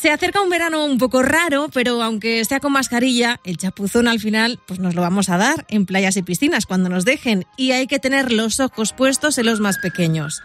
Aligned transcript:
Se 0.00 0.10
acerca 0.10 0.40
un 0.40 0.48
verano 0.48 0.86
un 0.86 0.96
poco 0.96 1.22
raro, 1.22 1.68
pero 1.74 2.02
aunque 2.02 2.42
sea 2.46 2.58
con 2.58 2.72
mascarilla, 2.72 3.38
el 3.44 3.58
chapuzón 3.58 4.08
al 4.08 4.18
final 4.18 4.58
pues 4.66 4.80
nos 4.80 4.94
lo 4.94 5.02
vamos 5.02 5.28
a 5.28 5.36
dar 5.36 5.66
en 5.68 5.84
playas 5.84 6.16
y 6.16 6.22
piscinas 6.22 6.64
cuando 6.64 6.88
nos 6.88 7.04
dejen 7.04 7.44
y 7.58 7.72
hay 7.72 7.86
que 7.86 7.98
tener 7.98 8.32
los 8.32 8.60
ojos 8.60 8.94
puestos 8.94 9.36
en 9.36 9.44
los 9.44 9.60
más 9.60 9.76
pequeños. 9.76 10.42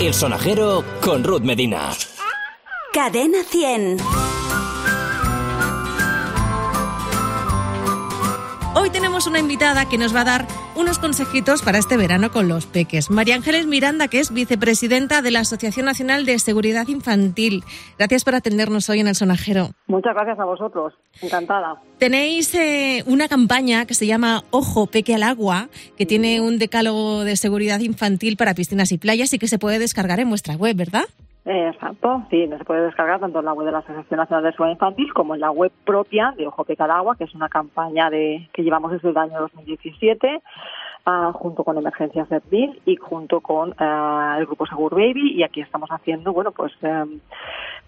El 0.00 0.14
sonajero 0.14 0.86
con 1.02 1.22
Ruth 1.22 1.42
Medina. 1.42 1.90
Cadena 2.94 3.44
100. 3.44 4.27
Tenemos 8.98 9.28
una 9.28 9.38
invitada 9.38 9.88
que 9.88 9.96
nos 9.96 10.12
va 10.12 10.22
a 10.22 10.24
dar 10.24 10.46
unos 10.74 10.98
consejitos 10.98 11.62
para 11.62 11.78
este 11.78 11.96
verano 11.96 12.32
con 12.32 12.48
los 12.48 12.66
peques. 12.66 13.10
María 13.10 13.36
Ángeles 13.36 13.64
Miranda, 13.64 14.08
que 14.08 14.18
es 14.18 14.32
vicepresidenta 14.32 15.22
de 15.22 15.30
la 15.30 15.38
Asociación 15.38 15.86
Nacional 15.86 16.26
de 16.26 16.36
Seguridad 16.40 16.88
Infantil. 16.88 17.62
Gracias 17.96 18.24
por 18.24 18.34
atendernos 18.34 18.90
hoy 18.90 18.98
en 18.98 19.06
el 19.06 19.14
sonajero. 19.14 19.68
Muchas 19.86 20.14
gracias 20.14 20.40
a 20.40 20.44
vosotros. 20.44 20.94
Encantada. 21.22 21.80
Tenéis 21.98 22.52
eh, 22.56 23.04
una 23.06 23.28
campaña 23.28 23.86
que 23.86 23.94
se 23.94 24.04
llama 24.04 24.42
Ojo 24.50 24.88
Peque 24.88 25.14
al 25.14 25.22
Agua, 25.22 25.68
que 25.96 26.04
tiene 26.04 26.40
un 26.40 26.58
decálogo 26.58 27.22
de 27.22 27.36
seguridad 27.36 27.78
infantil 27.78 28.36
para 28.36 28.54
piscinas 28.54 28.90
y 28.90 28.98
playas 28.98 29.32
y 29.32 29.38
que 29.38 29.46
se 29.46 29.60
puede 29.60 29.78
descargar 29.78 30.18
en 30.18 30.28
vuestra 30.28 30.56
web, 30.56 30.74
¿verdad? 30.74 31.04
Exacto, 31.50 32.26
sí, 32.28 32.46
se 32.46 32.64
puede 32.66 32.82
descargar 32.82 33.20
tanto 33.20 33.38
en 33.38 33.46
la 33.46 33.54
web 33.54 33.64
de 33.64 33.72
la 33.72 33.78
Asociación 33.78 34.18
Nacional 34.18 34.44
de 34.44 34.52
Seguridad 34.52 34.74
Infantil 34.74 35.14
como 35.14 35.34
en 35.34 35.40
la 35.40 35.50
web 35.50 35.72
propia 35.86 36.34
de 36.36 36.46
Ojo 36.46 36.64
Peque 36.64 36.82
al 36.82 36.90
Agua, 36.90 37.16
que 37.16 37.24
es 37.24 37.34
una 37.34 37.48
campaña 37.48 38.10
de 38.10 38.50
que 38.52 38.62
llevamos 38.62 38.92
desde 38.92 39.08
el 39.08 39.16
año 39.16 39.40
2017 39.40 40.42
ah, 41.08 41.32
junto 41.34 41.64
con 41.64 41.76
Emergencias 41.78 42.28
Servil 42.28 42.80
y 42.84 42.96
junto 42.96 43.40
con 43.40 43.74
ah, 43.78 44.36
el 44.38 44.46
grupo 44.46 44.66
Segur 44.66 44.94
Baby 44.94 45.32
y 45.34 45.42
aquí 45.42 45.60
estamos 45.62 45.88
haciendo, 45.90 46.32
bueno, 46.32 46.52
pues 46.52 46.72
em, 46.82 47.20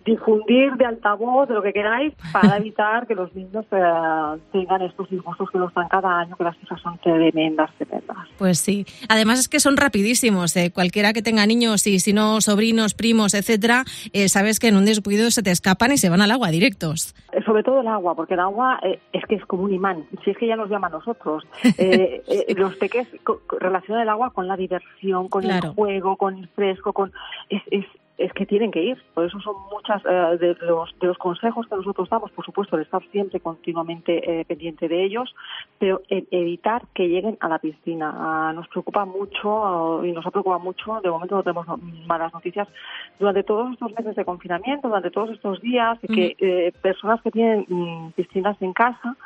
difundir 0.05 0.73
de 0.77 0.87
altavoz, 0.87 1.48
de 1.48 1.55
lo 1.55 1.63
que 1.63 1.73
queráis, 1.73 2.15
para 2.33 2.57
evitar 2.63 3.07
que 3.07 3.15
los 3.15 3.35
niños 3.35 3.67
eh, 3.71 4.41
tengan 4.53 4.83
estos 4.83 5.09
disgustos 5.11 5.51
que 5.51 5.59
los 5.59 5.73
dan 5.75 5.89
cada 5.89 6.21
año, 6.21 6.37
que 6.37 6.45
las 6.45 6.57
cosas 6.57 6.81
son 6.81 6.98
tremendas, 6.98 7.71
tremendas. 7.77 8.17
Pues 8.39 8.59
sí. 8.59 8.87
Además 9.09 9.39
es 9.41 9.48
que 9.48 9.61
son 9.61 9.77
rapidísimos. 9.77 10.57
eh, 10.57 10.71
Cualquiera 10.73 11.13
que 11.13 11.23
tenga 11.23 11.45
niños 11.47 11.87
y 11.87 11.98
si 11.98 12.13
no 12.13 12.41
sobrinos, 12.41 12.95
primos, 12.95 13.35
etcétera, 13.35 13.85
eh, 14.13 14.29
sabes 14.29 14.59
que 14.59 14.69
en 14.69 14.77
un 14.77 14.87
descuido 14.87 15.31
se 15.31 15.43
te 15.43 15.51
escapan 15.51 15.93
y 15.93 15.98
se 15.98 16.09
van 16.09 16.23
al 16.23 16.31
agua 16.31 16.48
directos. 16.51 17.15
Sobre 17.45 17.63
todo 17.63 17.81
el 17.83 17.87
agua, 17.87 18.15
porque 18.15 18.35
el 18.35 18.41
agua 18.41 18.81
eh, 18.83 18.98
es 19.13 19.25
que 19.27 19.35
es 19.35 19.45
como 19.45 19.65
un 19.65 19.75
imán, 19.75 20.07
si 20.25 20.31
es 20.31 20.39
que 20.39 20.47
ya 20.47 20.57
nos 20.57 20.71
llama 20.71 20.87
a 20.87 20.91
nosotros. 20.91 21.45
Los 22.57 22.77
peques 22.77 23.07
relacionan 23.58 24.03
el 24.03 24.08
agua 24.08 24.30
con 24.30 24.47
la 24.48 24.56
diversión, 24.56 25.28
con 25.28 25.42
Claro. 25.42 25.69
el 25.69 25.75
juego, 25.75 26.16
con 26.16 26.39
el 26.39 26.48
fresco, 26.48 26.92
con 26.92 27.12
es, 27.48 27.62
es, 27.70 27.86
es 28.19 28.33
que 28.34 28.44
tienen 28.44 28.70
que 28.70 28.83
ir. 28.83 29.02
Por 29.14 29.25
eso 29.25 29.41
son 29.41 29.55
muchas 29.72 30.02
eh, 30.05 30.36
de, 30.39 30.55
los, 30.67 30.94
de 31.00 31.06
los 31.06 31.17
consejos 31.17 31.67
que 31.67 31.75
nosotros 31.77 32.08
damos, 32.11 32.30
por 32.33 32.44
supuesto, 32.44 32.77
el 32.77 32.83
estar 32.83 33.02
siempre 33.11 33.41
continuamente 33.41 34.41
eh, 34.41 34.44
pendiente 34.44 34.89
de 34.89 35.05
ellos, 35.05 35.34
pero 35.78 36.02
e- 36.11 36.27
evitar 36.30 36.83
que 36.94 37.08
lleguen 37.08 37.39
a 37.41 37.48
la 37.48 37.58
piscina. 37.58 38.12
Ah, 38.14 38.52
nos 38.55 38.69
preocupa 38.69 39.06
mucho 39.06 40.05
y 40.05 40.12
nos 40.12 40.27
ha 40.27 40.30
preocupado 40.30 40.61
mucho, 40.61 41.01
de 41.02 41.08
momento 41.11 41.36
no 41.36 41.42
tenemos 41.42 41.67
no- 41.67 41.79
malas 42.06 42.33
noticias, 42.35 42.68
durante 43.18 43.42
todos 43.42 43.73
estos 43.73 43.92
meses 43.95 44.14
de 44.14 44.24
confinamiento, 44.27 44.89
durante 44.89 45.11
todos 45.11 45.30
estos 45.30 45.61
días, 45.62 45.98
que 46.01 46.36
eh, 46.39 46.73
personas 46.83 47.23
que 47.23 47.30
tienen 47.30 47.64
mm, 47.68 48.11
piscinas 48.12 48.61
en 48.61 48.74
casa, 48.74 49.17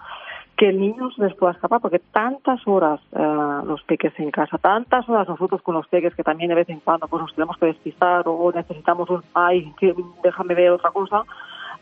que 0.57 0.69
el 0.69 0.81
niño 0.81 1.11
se 1.11 1.23
les 1.23 1.35
pueda 1.35 1.53
escapar, 1.53 1.81
porque 1.81 1.99
tantas 1.99 2.61
horas 2.67 3.01
eh, 3.13 3.61
los 3.67 3.83
peques 3.83 4.13
en 4.19 4.31
casa, 4.31 4.59
tantas 4.59 5.09
horas 5.09 5.29
nosotros 5.29 5.61
con 5.63 5.75
los 5.75 5.87
peques 5.89 6.15
que 6.15 6.23
también 6.23 6.49
de 6.49 6.55
vez 6.55 6.69
en 6.69 6.81
cuando 6.81 7.09
pues 7.09 7.23
nos 7.23 7.35
tenemos 7.35 7.57
que 7.57 7.67
despistar 7.67 8.23
o 8.27 8.53
necesitamos 8.53 9.11
un, 9.11 9.23
ay, 9.35 9.73
déjame 10.23 10.55
ver 10.55 10.71
otra 10.71 10.91
cosa, 10.91 11.25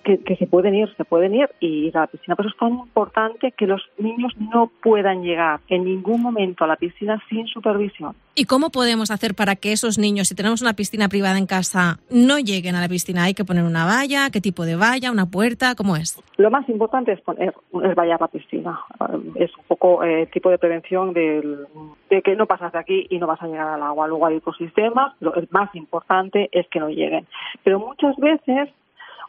que, 0.03 0.19
que 0.19 0.37
se 0.37 0.47
pueden 0.47 0.75
ir, 0.75 0.89
se 0.97 1.05
pueden 1.05 1.35
ir 1.35 1.49
y 1.61 1.87
ir 1.87 1.97
a 1.97 2.03
la 2.03 2.07
piscina. 2.07 2.37
Pero 2.37 2.49
eso 2.49 2.57
es 2.57 2.61
tan 2.61 2.73
importante 2.79 3.53
que 3.53 3.67
los 3.67 3.83
niños 3.99 4.33
no 4.39 4.71
puedan 4.83 5.23
llegar 5.23 5.61
en 5.69 5.85
ningún 5.85 6.23
momento 6.23 6.65
a 6.65 6.67
la 6.67 6.77
piscina 6.77 7.23
sin 7.29 7.47
supervisión. 7.47 8.15
¿Y 8.35 8.47
cómo 8.47 8.71
podemos 8.71 9.11
hacer 9.11 9.35
para 9.35 9.57
que 9.57 9.73
esos 9.73 9.99
niños, 9.99 10.29
si 10.29 10.35
tenemos 10.35 10.63
una 10.63 10.73
piscina 10.73 11.09
privada 11.09 11.37
en 11.37 11.47
casa, 11.47 11.99
no 12.11 12.39
lleguen 12.39 12.75
a 12.77 12.81
la 12.81 12.89
piscina? 12.89 13.25
¿Hay 13.25 13.35
que 13.35 13.45
poner 13.45 13.65
una 13.65 13.85
valla? 13.85 14.31
¿Qué 14.31 14.41
tipo 14.41 14.65
de 14.65 14.77
valla? 14.77 15.11
¿Una 15.13 15.27
puerta? 15.27 15.75
¿Cómo 15.75 15.97
es? 15.97 16.19
Lo 16.39 16.51
más 16.51 16.67
importante 16.69 17.13
es 17.13 17.21
poner, 17.21 17.53
es 17.85 17.95
vallar 17.95 18.21
la 18.21 18.29
piscina. 18.29 18.81
Eh, 19.01 19.45
Es 19.45 19.51
un 19.59 19.65
poco 19.69 20.03
el 20.03 20.29
tipo 20.31 20.49
de 20.51 20.59
prevención 20.59 21.13
del- 21.13 21.67
de 22.09 22.23
que 22.23 22.35
no 22.37 22.47
pasas 22.47 22.73
de 22.73 22.79
aquí 22.79 23.07
y 23.11 23.19
no 23.19 23.27
vas 23.27 23.43
a 23.43 23.47
llegar 23.47 23.69
al 23.69 23.83
agua. 23.83 24.07
Luego 24.09 24.27
hay 24.27 24.37
ecosistemas, 24.37 25.15
lo 25.21 25.35
el 25.35 25.49
más 25.51 25.75
importante 25.75 26.49
es 26.53 26.67
que 26.69 26.81
no 26.81 26.89
lleguen. 26.89 27.27
Pero 27.65 27.79
muchas 27.81 28.17
veces 28.17 28.69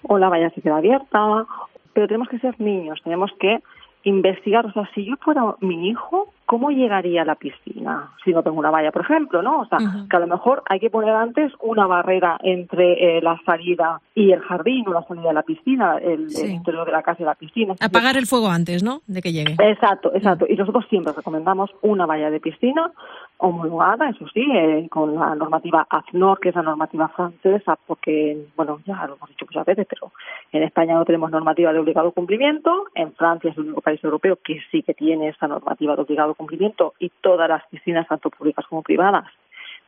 o 0.08 0.18
la 0.18 0.30
valla 0.30 0.50
se 0.52 0.62
queda 0.62 0.78
abierta, 0.78 1.46
pero 1.94 2.08
tenemos 2.08 2.30
que 2.30 2.40
ser 2.40 2.60
niños, 2.60 3.02
tenemos 3.04 3.32
que 3.40 3.62
investigar, 4.04 4.66
o 4.66 4.72
sea, 4.74 4.90
si 4.94 5.06
yo 5.06 5.16
fuera 5.18 5.56
mi 5.62 5.90
hijo, 5.90 6.34
¿cómo 6.46 6.70
llegaría 6.72 7.22
a 7.22 7.26
la 7.26 7.36
piscina? 7.36 8.12
Si 8.24 8.32
no 8.32 8.44
tengo 8.44 8.60
una 8.60 8.72
valla, 8.72 8.92
por 8.92 9.04
ejemplo, 9.04 9.42
¿no? 9.42 9.62
O 9.62 9.66
sea, 9.66 9.80
que 10.10 10.16
a 10.16 10.20
lo 10.20 10.28
mejor 10.28 10.64
hay 10.70 10.80
que 10.80 10.90
poner 10.90 11.14
antes 11.14 11.52
una 11.62 11.88
barrera 11.88 12.38
entre 12.44 13.18
eh, 13.18 13.22
la 13.22 13.40
salida 13.46 14.02
y 14.16 14.32
el 14.32 14.42
jardín 14.42 14.88
o 14.88 14.94
la 14.94 15.04
salida 15.04 15.30
de 15.30 15.34
la 15.34 15.44
piscina, 15.44 15.98
el, 15.98 16.30
Sí. 16.30 16.46
el 16.46 16.52
interior 16.52 16.86
de 16.86 16.92
la 16.92 17.02
casa 17.02 17.22
y 17.22 17.26
la 17.26 17.36
piscina. 17.36 17.76
Apagar 17.80 18.18
el 18.18 18.26
fuego 18.28 18.50
antes, 18.50 18.84
¿no? 18.84 19.02
De 19.08 19.22
que 19.22 19.32
llegue. 19.32 19.56
Exacto, 19.60 20.12
exacto. 20.14 20.46
Y 20.48 20.56
nosotros 20.56 20.86
siempre 20.90 21.14
recomendamos 21.14 21.70
una 21.82 22.06
valla 22.06 22.30
de 22.30 22.40
piscina 22.40 22.92
homologada, 23.38 24.10
eso 24.10 24.26
sí, 24.34 24.46
eh, 24.54 24.88
con 24.90 25.16
la 25.16 25.36
normativa 25.36 25.86
AFNOR, 25.90 26.40
que 26.40 26.50
es 26.50 26.56
la 26.56 26.62
normativa 26.62 27.10
francesa, 27.10 27.78
porque, 27.88 28.46
bueno, 28.56 28.80
ya 28.86 29.06
lo 29.06 29.16
hemos 29.16 29.30
dicho 29.30 29.46
muchas 29.46 29.66
veces, 29.66 29.86
pero 29.90 30.14
en 30.54 30.64
España 30.64 30.94
no 30.96 31.04
tenemos 31.04 31.30
normativa 31.30 31.74
de 31.74 31.80
obligado 31.80 32.12
cumplimiento, 32.12 32.86
en 32.96 33.12
Francia 33.14 33.52
es 33.52 33.58
el 33.58 33.66
único 33.66 33.82
país 33.82 34.02
europeo 34.02 34.38
que 34.42 34.60
sí 34.72 34.82
que 34.84 34.94
tiene 34.94 35.30
esa 35.30 35.48
normativa 35.48 35.96
de 35.96 36.02
obligado 36.04 36.33
cumplimiento 36.36 36.94
y 37.00 37.10
todas 37.22 37.50
las 37.50 37.66
piscinas, 37.68 38.08
tanto 38.08 38.30
públicas 38.30 38.66
como 38.68 38.82
privadas, 38.82 39.26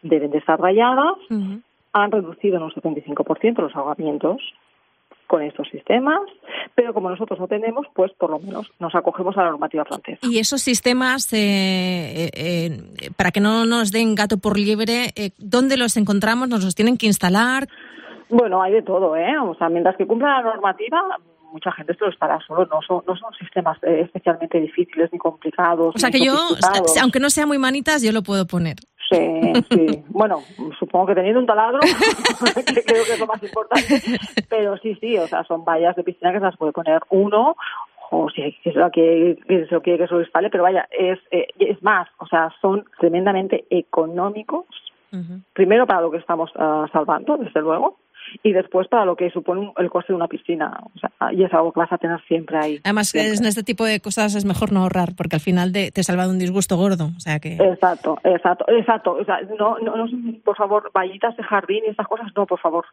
deben 0.01 0.31
de 0.31 0.39
estar 0.39 0.59
rayadas. 0.59 1.16
Han 1.94 2.11
reducido 2.11 2.57
en 2.57 2.63
un 2.63 2.72
75% 2.72 3.61
los 3.61 3.75
ahogamientos 3.75 4.41
con 5.28 5.41
estos 5.41 5.67
sistemas, 5.69 6.22
pero 6.75 6.94
como 6.94 7.09
nosotros 7.09 7.39
no 7.39 7.47
tenemos, 7.47 7.88
pues 7.94 8.11
por 8.13 8.29
lo 8.29 8.39
menos 8.39 8.72
nos 8.79 8.94
acogemos 8.94 9.35
a 9.38 9.44
la 9.44 9.50
normativa 9.50 9.85
francesa. 9.85 10.19
Y 10.22 10.39
esos 10.39 10.61
sistemas, 10.61 11.31
eh, 11.34 12.29
eh, 12.34 12.69
eh, 13.01 13.09
para 13.17 13.31
que 13.31 13.39
no 13.39 13.66
nos 13.66 13.91
den 13.91 14.16
gato 14.16 14.38
por 14.38 14.57
liebre, 14.57 15.13
eh, 15.16 15.31
¿dónde 15.38 15.78
los 15.78 15.97
encontramos? 15.97 16.47
¿Nos 16.47 16.63
los 16.63 16.75
tienen 16.75 16.97
que 16.97 17.07
instalar? 17.07 17.67
Bueno, 18.29 18.61
hay 18.61 18.73
de 18.73 18.81
todo, 18.81 19.16
¿eh? 19.16 19.38
O 19.39 19.55
sea, 19.55 19.69
mientras 19.69 19.95
que 19.97 20.07
cumpla 20.07 20.41
la 20.41 20.44
normativa, 20.44 21.01
mucha 21.55 21.71
gente 21.71 21.93
se 21.93 22.03
lo 22.03 22.11
estará 22.11 22.38
solo. 22.45 22.66
No 22.66 22.81
son, 22.81 23.01
no 23.07 23.16
son 23.16 23.33
sistemas 23.39 23.77
eh, 23.83 24.01
especialmente 24.03 24.59
difíciles 24.59 25.09
ni 25.13 25.17
complicados. 25.17 25.95
O 25.95 25.97
sea 25.97 26.11
que 26.11 26.19
yo, 26.19 26.33
aunque 27.01 27.21
no 27.21 27.29
sea 27.29 27.47
muy 27.47 27.57
manitas, 27.57 28.03
yo 28.03 28.11
lo 28.11 28.21
puedo 28.21 28.45
poner. 28.45 28.75
Sí, 29.09 29.53
sí. 29.71 30.03
Bueno, 30.09 30.39
supongo 30.79 31.07
que 31.07 31.16
teniendo 31.16 31.39
un 31.39 31.45
taladro, 31.45 31.79
que 32.66 32.83
creo 32.83 33.05
que 33.05 33.13
es 33.13 33.19
lo 33.19 33.27
más 33.27 33.41
importante. 33.41 34.01
Pero 34.49 34.77
sí, 34.77 34.95
sí, 34.99 35.17
o 35.17 35.27
sea, 35.27 35.43
son 35.45 35.63
vallas 35.63 35.95
de 35.95 36.03
piscina 36.03 36.31
que 36.31 36.39
se 36.39 36.45
las 36.45 36.57
puede 36.57 36.73
poner 36.73 37.01
uno 37.09 37.55
o 38.11 38.29
si 38.29 38.52
que 38.63 38.72
se 38.72 38.79
lo 38.79 38.91
que, 38.91 39.37
se 39.47 39.73
lo 39.73 39.81
quiere 39.81 39.99
que 39.99 40.07
se 40.07 40.13
lo 40.13 40.22
instale, 40.22 40.49
pero 40.49 40.63
vaya, 40.63 40.87
es, 40.91 41.19
eh, 41.31 41.47
es 41.59 41.81
más, 41.81 42.07
o 42.19 42.28
sea, 42.28 42.53
son 42.61 42.85
tremendamente 42.99 43.66
económicos 43.69 44.66
primero 45.53 45.87
para 45.87 46.02
lo 46.02 46.11
que 46.11 46.17
estamos 46.17 46.52
ah, 46.55 46.87
salvando, 46.91 47.37
desde 47.37 47.61
luego, 47.61 47.97
y 48.43 48.51
después 48.53 48.87
para 48.87 49.05
lo 49.05 49.16
que 49.16 49.29
supone 49.31 49.72
el 49.77 49.89
coste 49.89 50.13
de 50.13 50.17
una 50.17 50.27
piscina. 50.27 50.77
O 50.95 50.99
sea, 50.99 51.33
y 51.33 51.43
es 51.43 51.53
algo 51.53 51.72
que 51.72 51.79
vas 51.79 51.91
a 51.91 51.97
tener 51.97 52.22
siempre 52.27 52.57
ahí. 52.57 52.79
Además, 52.83 53.09
siempre. 53.09 53.35
en 53.37 53.45
este 53.45 53.63
tipo 53.63 53.85
de 53.85 53.99
cosas 53.99 54.35
es 54.35 54.45
mejor 54.45 54.72
no 54.72 54.81
ahorrar, 54.81 55.09
porque 55.16 55.35
al 55.35 55.41
final 55.41 55.72
de- 55.72 55.91
te 55.91 56.03
salva 56.03 56.25
de 56.25 56.31
un 56.31 56.39
disgusto 56.39 56.77
gordo. 56.77 57.09
O 57.16 57.19
sea 57.19 57.39
que. 57.39 57.55
Exacto, 57.55 58.17
exacto, 58.23 58.66
exacto. 58.67 59.11
O 59.13 59.25
sea, 59.25 59.41
no, 59.57 59.77
no, 59.79 59.95
no, 59.95 60.05
por 60.43 60.55
favor, 60.55 60.91
vallitas 60.93 61.35
de 61.37 61.43
jardín 61.43 61.83
y 61.85 61.89
estas 61.89 62.07
cosas, 62.07 62.27
no, 62.35 62.45
por 62.45 62.59
favor. 62.59 62.85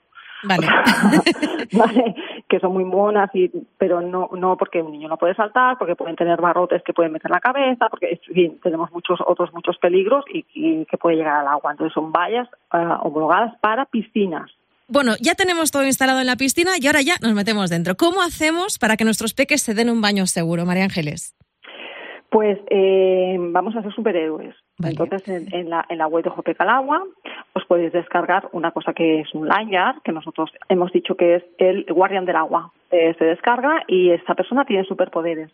Vale. 0.45 0.67
vale, 1.73 2.15
que 2.49 2.59
son 2.59 2.73
muy 2.73 2.85
monas, 2.85 3.31
y, 3.35 3.51
pero 3.79 4.01
no, 4.01 4.29
no 4.33 4.57
porque 4.57 4.83
un 4.83 4.93
niño 4.93 5.09
no 5.09 5.17
puede 5.17 5.35
saltar, 5.35 5.79
porque 5.79 5.95
pueden 5.95 6.17
tener 6.17 6.41
barrotes 6.41 6.83
que 6.83 6.93
pueden 6.93 7.13
meter 7.13 7.31
la 7.31 7.41
cabeza, 7.41 7.89
porque 7.89 8.21
en 8.27 8.35
fin, 8.35 8.61
tenemos 8.63 8.91
muchos 8.93 9.21
otros 9.25 9.53
muchos 9.53 9.79
peligros 9.79 10.25
y, 10.33 10.45
y 10.55 10.85
que 10.87 10.99
puede 10.99 11.17
llegar 11.17 11.37
al 11.41 11.49
agua. 11.49 11.71
Entonces 11.73 11.95
son 11.95 12.13
vallas 12.13 12.49
ah, 12.71 12.99
homologadas 13.03 13.55
para 13.61 13.87
piscinas. 13.87 14.51
Bueno, 14.89 15.13
ya 15.21 15.35
tenemos 15.35 15.71
todo 15.71 15.85
instalado 15.85 16.21
en 16.21 16.27
la 16.27 16.37
piscina 16.37 16.73
y 16.79 16.87
ahora 16.87 17.01
ya 17.03 17.15
nos 17.23 17.33
metemos 17.35 17.71
dentro. 17.71 17.95
¿Cómo 17.97 18.21
hacemos 18.23 18.79
para 18.79 18.97
que 18.97 19.05
nuestros 19.05 19.33
peques 19.35 19.63
se 19.63 19.75
den 19.75 19.91
un 19.91 20.01
baño 20.01 20.27
seguro, 20.27 20.67
María 20.67 20.85
Ángeles? 20.85 21.35
Pues 22.31 22.59
eh, 22.71 23.37
vamos 23.39 23.77
a 23.77 23.83
ser 23.83 23.93
superhéroes. 23.93 24.55
Entonces, 24.83 25.23
en, 25.53 25.69
la, 25.69 25.85
en 25.91 25.99
la 25.99 26.07
web 26.07 26.25
de 26.25 26.31
Jope 26.31 26.55
Calagua, 26.55 27.05
os 27.53 27.65
podéis 27.67 27.93
descargar 27.93 28.49
una 28.53 28.71
cosa 28.71 28.95
que 28.95 29.21
es 29.21 29.35
un 29.35 29.47
lanyard, 29.47 30.01
que 30.03 30.13
nosotros 30.13 30.51
hemos 30.69 30.91
dicho 30.93 31.15
que 31.15 31.37
es 31.37 31.45
el 31.59 31.85
guardián 31.85 32.25
del 32.25 32.37
agua. 32.37 32.73
Eh, 32.91 33.15
se 33.19 33.25
descarga 33.27 33.83
y 33.87 34.11
esta 34.11 34.35
persona 34.35 34.65
tiene 34.65 34.85
superpoderes. 34.85 35.51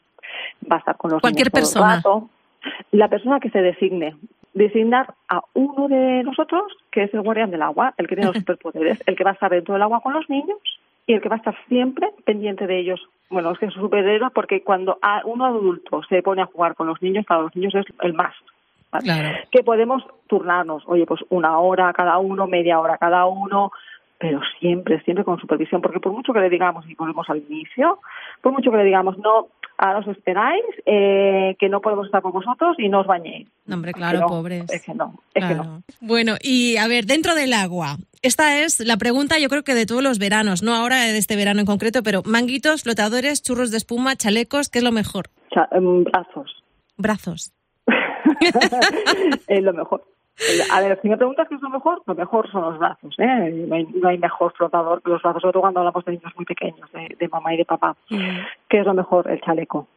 Va 0.70 0.76
a 0.76 0.78
estar 0.78 0.96
con 0.96 1.10
los 1.10 1.20
Cualquier 1.20 1.48
niños 1.52 1.72
todo 1.72 1.82
el 1.84 1.90
persona. 1.90 1.96
rato. 1.96 2.30
La 2.92 3.08
persona 3.08 3.40
que 3.40 3.50
se 3.50 3.60
designe. 3.60 4.14
Designar 4.58 5.14
a 5.28 5.40
uno 5.54 5.88
de 5.88 6.22
nosotros, 6.24 6.62
que 6.90 7.04
es 7.04 7.14
el 7.14 7.22
guardián 7.22 7.50
del 7.50 7.62
agua, 7.62 7.94
el 7.96 8.08
que 8.08 8.16
tiene 8.16 8.28
los 8.30 8.36
superpoderes, 8.44 9.02
el 9.06 9.16
que 9.16 9.24
va 9.24 9.30
a 9.30 9.34
estar 9.34 9.50
dentro 9.50 9.74
del 9.74 9.82
agua 9.82 10.00
con 10.00 10.12
los 10.12 10.28
niños 10.28 10.58
y 11.06 11.14
el 11.14 11.20
que 11.22 11.28
va 11.28 11.36
a 11.36 11.38
estar 11.38 11.56
siempre 11.68 12.10
pendiente 12.24 12.66
de 12.66 12.78
ellos. 12.80 13.00
Bueno, 13.30 13.50
es 13.52 13.58
que 13.58 13.66
es 13.66 13.76
un 13.76 13.82
superhéroe 13.82 14.30
porque 14.34 14.62
cuando 14.62 14.98
a- 15.00 15.22
uno 15.24 15.46
adulto 15.46 16.02
se 16.08 16.22
pone 16.22 16.42
a 16.42 16.46
jugar 16.46 16.74
con 16.74 16.86
los 16.86 17.00
niños, 17.00 17.24
para 17.26 17.42
los 17.42 17.54
niños 17.54 17.74
es 17.74 17.86
el 18.02 18.14
más. 18.14 18.34
¿vale? 18.90 19.04
Claro. 19.04 19.28
Que 19.50 19.62
podemos 19.62 20.02
turnarnos, 20.26 20.82
oye, 20.86 21.06
pues 21.06 21.20
una 21.28 21.58
hora 21.58 21.92
cada 21.92 22.18
uno, 22.18 22.46
media 22.46 22.80
hora 22.80 22.96
cada 22.98 23.26
uno, 23.26 23.70
pero 24.18 24.40
siempre, 24.58 25.00
siempre 25.04 25.24
con 25.24 25.38
supervisión, 25.38 25.80
porque 25.80 26.00
por 26.00 26.12
mucho 26.12 26.32
que 26.32 26.40
le 26.40 26.50
digamos, 26.50 26.88
y 26.88 26.94
volvemos 26.94 27.28
al 27.30 27.38
inicio, 27.38 28.00
por 28.42 28.52
mucho 28.52 28.70
que 28.70 28.76
le 28.78 28.84
digamos, 28.84 29.16
no, 29.18 29.48
ahora 29.76 30.00
os 30.00 30.08
esperáis, 30.08 30.64
eh, 30.86 31.54
que 31.58 31.68
no 31.68 31.80
podemos 31.80 32.06
estar 32.06 32.20
con 32.20 32.32
vosotros 32.32 32.76
y 32.78 32.88
no 32.88 33.00
os 33.00 33.06
bañéis. 33.06 33.46
No, 33.66 33.76
hombre, 33.76 33.90
Es 33.90 33.94
que 33.94 34.00
claro, 34.00 34.20
no, 34.20 34.26
pobres. 34.26 34.70
Es 34.70 34.82
que 34.82 34.94
no, 34.94 35.14
es 35.34 35.44
que 35.44 35.54
no. 35.54 35.82
Bueno, 36.00 36.34
y 36.42 36.76
a 36.78 36.88
ver, 36.88 37.06
dentro 37.06 37.34
del 37.34 37.52
agua. 37.52 37.96
Esta 38.20 38.60
es 38.62 38.80
la 38.80 38.96
pregunta, 38.96 39.38
yo 39.38 39.48
creo 39.48 39.62
que 39.62 39.74
de 39.74 39.86
todos 39.86 40.02
los 40.02 40.18
veranos, 40.18 40.64
no 40.64 40.74
ahora 40.74 41.04
de 41.04 41.16
este 41.16 41.36
verano 41.36 41.60
en 41.60 41.66
concreto, 41.66 42.02
pero 42.02 42.22
manguitos, 42.24 42.82
flotadores, 42.82 43.42
churros 43.42 43.70
de 43.70 43.76
espuma, 43.76 44.16
chalecos, 44.16 44.68
¿qué 44.68 44.78
es 44.78 44.84
lo 44.84 44.90
mejor? 44.90 45.28
Cha- 45.54 45.68
em, 45.70 46.02
brazos. 46.02 46.64
Brazos. 46.96 47.52
es 49.46 49.62
lo 49.62 49.72
mejor. 49.72 50.04
A 50.72 50.80
ver, 50.80 50.98
si 51.02 51.08
me 51.08 51.16
preguntas 51.16 51.48
qué 51.48 51.56
es 51.56 51.62
lo 51.62 51.70
mejor, 51.70 52.02
lo 52.06 52.14
mejor 52.14 52.50
son 52.50 52.62
los 52.62 52.78
brazos. 52.78 53.14
¿eh? 53.18 53.66
No, 53.66 53.74
hay, 53.74 53.84
no 53.86 54.08
hay 54.08 54.18
mejor 54.18 54.52
flotador 54.52 55.02
que 55.02 55.10
los 55.10 55.22
brazos, 55.22 55.42
sobre 55.42 55.52
todo 55.52 55.62
cuando 55.62 55.80
hablamos 55.80 56.04
de 56.04 56.12
niños 56.12 56.32
muy 56.36 56.44
pequeños, 56.44 56.90
de, 56.92 57.16
de 57.18 57.28
mamá 57.28 57.54
y 57.54 57.58
de 57.58 57.64
papá. 57.64 57.96
¿Qué 58.08 58.78
es 58.78 58.86
lo 58.86 58.94
mejor? 58.94 59.28
El 59.28 59.40
chaleco. 59.40 59.88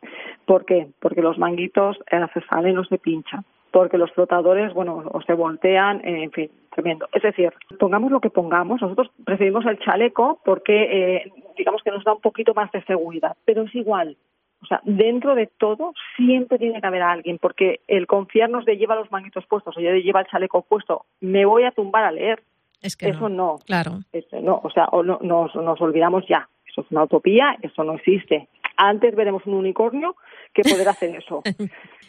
¿Por 0.45 0.65
qué? 0.65 0.87
Porque 0.99 1.21
los 1.21 1.37
manguitos 1.37 1.97
eh, 2.11 2.25
se 2.33 2.41
salen 2.41 2.77
o 2.77 2.83
se 2.85 2.97
pinchan. 2.97 3.45
Porque 3.71 3.97
los 3.97 4.11
flotadores, 4.11 4.73
bueno, 4.73 5.03
o 5.11 5.21
se 5.21 5.33
voltean, 5.33 6.01
eh, 6.03 6.23
en 6.23 6.31
fin, 6.31 6.51
tremendo. 6.71 7.07
Es 7.13 7.21
decir, 7.21 7.53
pongamos 7.79 8.11
lo 8.11 8.19
que 8.19 8.29
pongamos, 8.29 8.81
nosotros 8.81 9.09
preferimos 9.23 9.65
el 9.65 9.79
chaleco 9.79 10.39
porque, 10.43 11.15
eh, 11.15 11.31
digamos 11.57 11.81
que 11.83 11.91
nos 11.91 12.03
da 12.03 12.13
un 12.13 12.19
poquito 12.19 12.53
más 12.53 12.69
de 12.71 12.83
seguridad, 12.83 13.37
pero 13.45 13.63
es 13.63 13.73
igual. 13.75 14.17
O 14.63 14.65
sea, 14.67 14.79
dentro 14.83 15.33
de 15.35 15.47
todo 15.47 15.93
siempre 16.15 16.59
tiene 16.59 16.79
que 16.79 16.87
haber 16.87 17.01
alguien, 17.01 17.39
porque 17.39 17.79
el 17.87 18.05
confiarnos 18.07 18.63
de 18.65 18.77
lleva 18.77 18.95
los 18.95 19.11
manguitos 19.11 19.45
puestos 19.47 19.75
o 19.75 19.79
ya 19.81 19.91
de 19.91 20.03
lleva 20.03 20.21
el 20.21 20.27
chaleco 20.27 20.61
puesto, 20.61 21.05
me 21.19 21.45
voy 21.45 21.63
a 21.63 21.71
tumbar 21.71 22.03
a 22.03 22.11
leer, 22.11 22.43
Es 22.81 22.95
que 22.95 23.09
eso 23.09 23.27
no. 23.29 23.57
Claro. 23.65 23.99
Eso 24.13 24.39
no, 24.41 24.59
o 24.63 24.69
sea, 24.69 24.85
o 24.91 25.03
no- 25.03 25.19
nos, 25.21 25.53
nos 25.55 25.81
olvidamos 25.81 26.25
ya. 26.27 26.47
Eso 26.71 26.81
es 26.81 26.87
una 26.91 27.03
utopía, 27.03 27.57
eso 27.61 27.83
no 27.83 27.93
existe. 27.95 28.47
Antes 28.77 29.15
veremos 29.15 29.45
un 29.45 29.53
unicornio 29.55 30.15
que 30.53 30.63
poder 30.63 30.87
hacer 30.89 31.15
eso. 31.15 31.43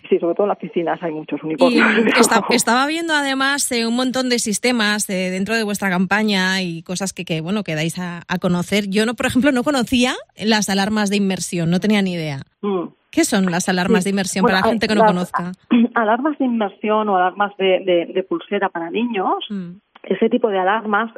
Sí, 0.09 0.19
sobre 0.19 0.35
todo 0.35 0.45
en 0.45 0.49
las 0.49 0.59
piscinas 0.59 1.01
hay 1.03 1.13
muchos 1.13 1.41
Y 1.43 1.47
unicornios. 1.47 2.17
esta- 2.19 2.45
estaba 2.51 2.87
viendo 2.87 3.15
además 3.15 3.71
eh, 3.73 3.87
un 3.87 3.95
montón 3.97 4.29
de 4.29 4.39
sistemas 4.39 5.09
eh, 5.11 5.31
dentro 5.31 5.55
de 5.57 5.63
vuestra 5.65 5.91
campaña 5.91 6.61
y 6.63 6.83
cosas 6.83 7.13
que, 7.13 7.25
que, 7.25 7.41
bueno 7.41 7.63
que 7.63 7.75
dais 7.75 7.99
a, 7.99 8.23
a 8.27 8.39
conocer. 8.39 8.89
Yo 8.89 9.07
no, 9.07 9.15
por 9.15 9.27
ejemplo, 9.27 9.53
no 9.53 9.63
conocía 9.63 10.15
las 10.37 10.69
alarmas 10.69 11.09
de 11.11 11.17
inmersión, 11.17 11.71
no 11.71 11.79
tenía 11.81 12.03
ni 12.03 12.15
idea. 12.15 12.43
Mm. 12.63 12.87
¿Qué 13.11 13.25
son 13.25 13.51
las 13.51 13.69
alarmas 13.69 14.05
de 14.05 14.11
inmersión 14.11 14.43
Bueno, 14.43 14.57
para 14.57 14.67
la 14.67 14.71
gente 14.73 14.89
que 14.89 14.95
no 14.95 15.03
las- 15.03 15.13
conozca? 15.13 15.53
Alarmas 15.95 16.39
de 16.39 16.47
inmersión 16.47 17.09
o 17.11 17.17
alarmas 17.17 17.55
de, 17.59 17.81
de- 17.85 18.07
de 18.13 18.23
pulsera 18.23 18.71
para 18.71 18.91
niños, 18.91 19.45
Mm. 19.51 19.73
Ese 20.03 20.29
tipo 20.29 20.49
de 20.49 20.59
alarmas, 20.59 21.13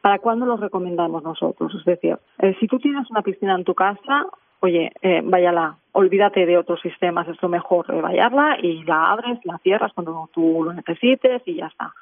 ¿para 0.00 0.18
cuándo 0.20 0.46
los 0.46 0.60
recomendamos 0.60 1.22
nosotros? 1.22 1.74
Es 1.74 1.84
decir, 1.84 2.18
eh, 2.38 2.56
si 2.60 2.66
tú 2.66 2.78
tienes 2.78 3.10
una 3.10 3.22
piscina 3.22 3.54
en 3.54 3.64
tu 3.64 3.74
casa, 3.74 4.26
oye, 4.60 4.92
eh, 5.02 5.20
váyala, 5.24 5.76
olvídate 5.92 6.46
de 6.46 6.56
otros 6.56 6.80
sistemas, 6.80 7.28
es 7.28 7.40
lo 7.42 7.48
mejor, 7.48 7.86
eh, 7.92 8.00
vayarla 8.00 8.58
y 8.62 8.82
la 8.84 9.12
abres, 9.12 9.38
la 9.44 9.58
cierras 9.58 9.92
cuando 9.92 10.28
tú 10.32 10.62
lo 10.64 10.72
necesites 10.72 11.42
y 11.46 11.56
ya 11.56 11.66
está. 11.66 11.92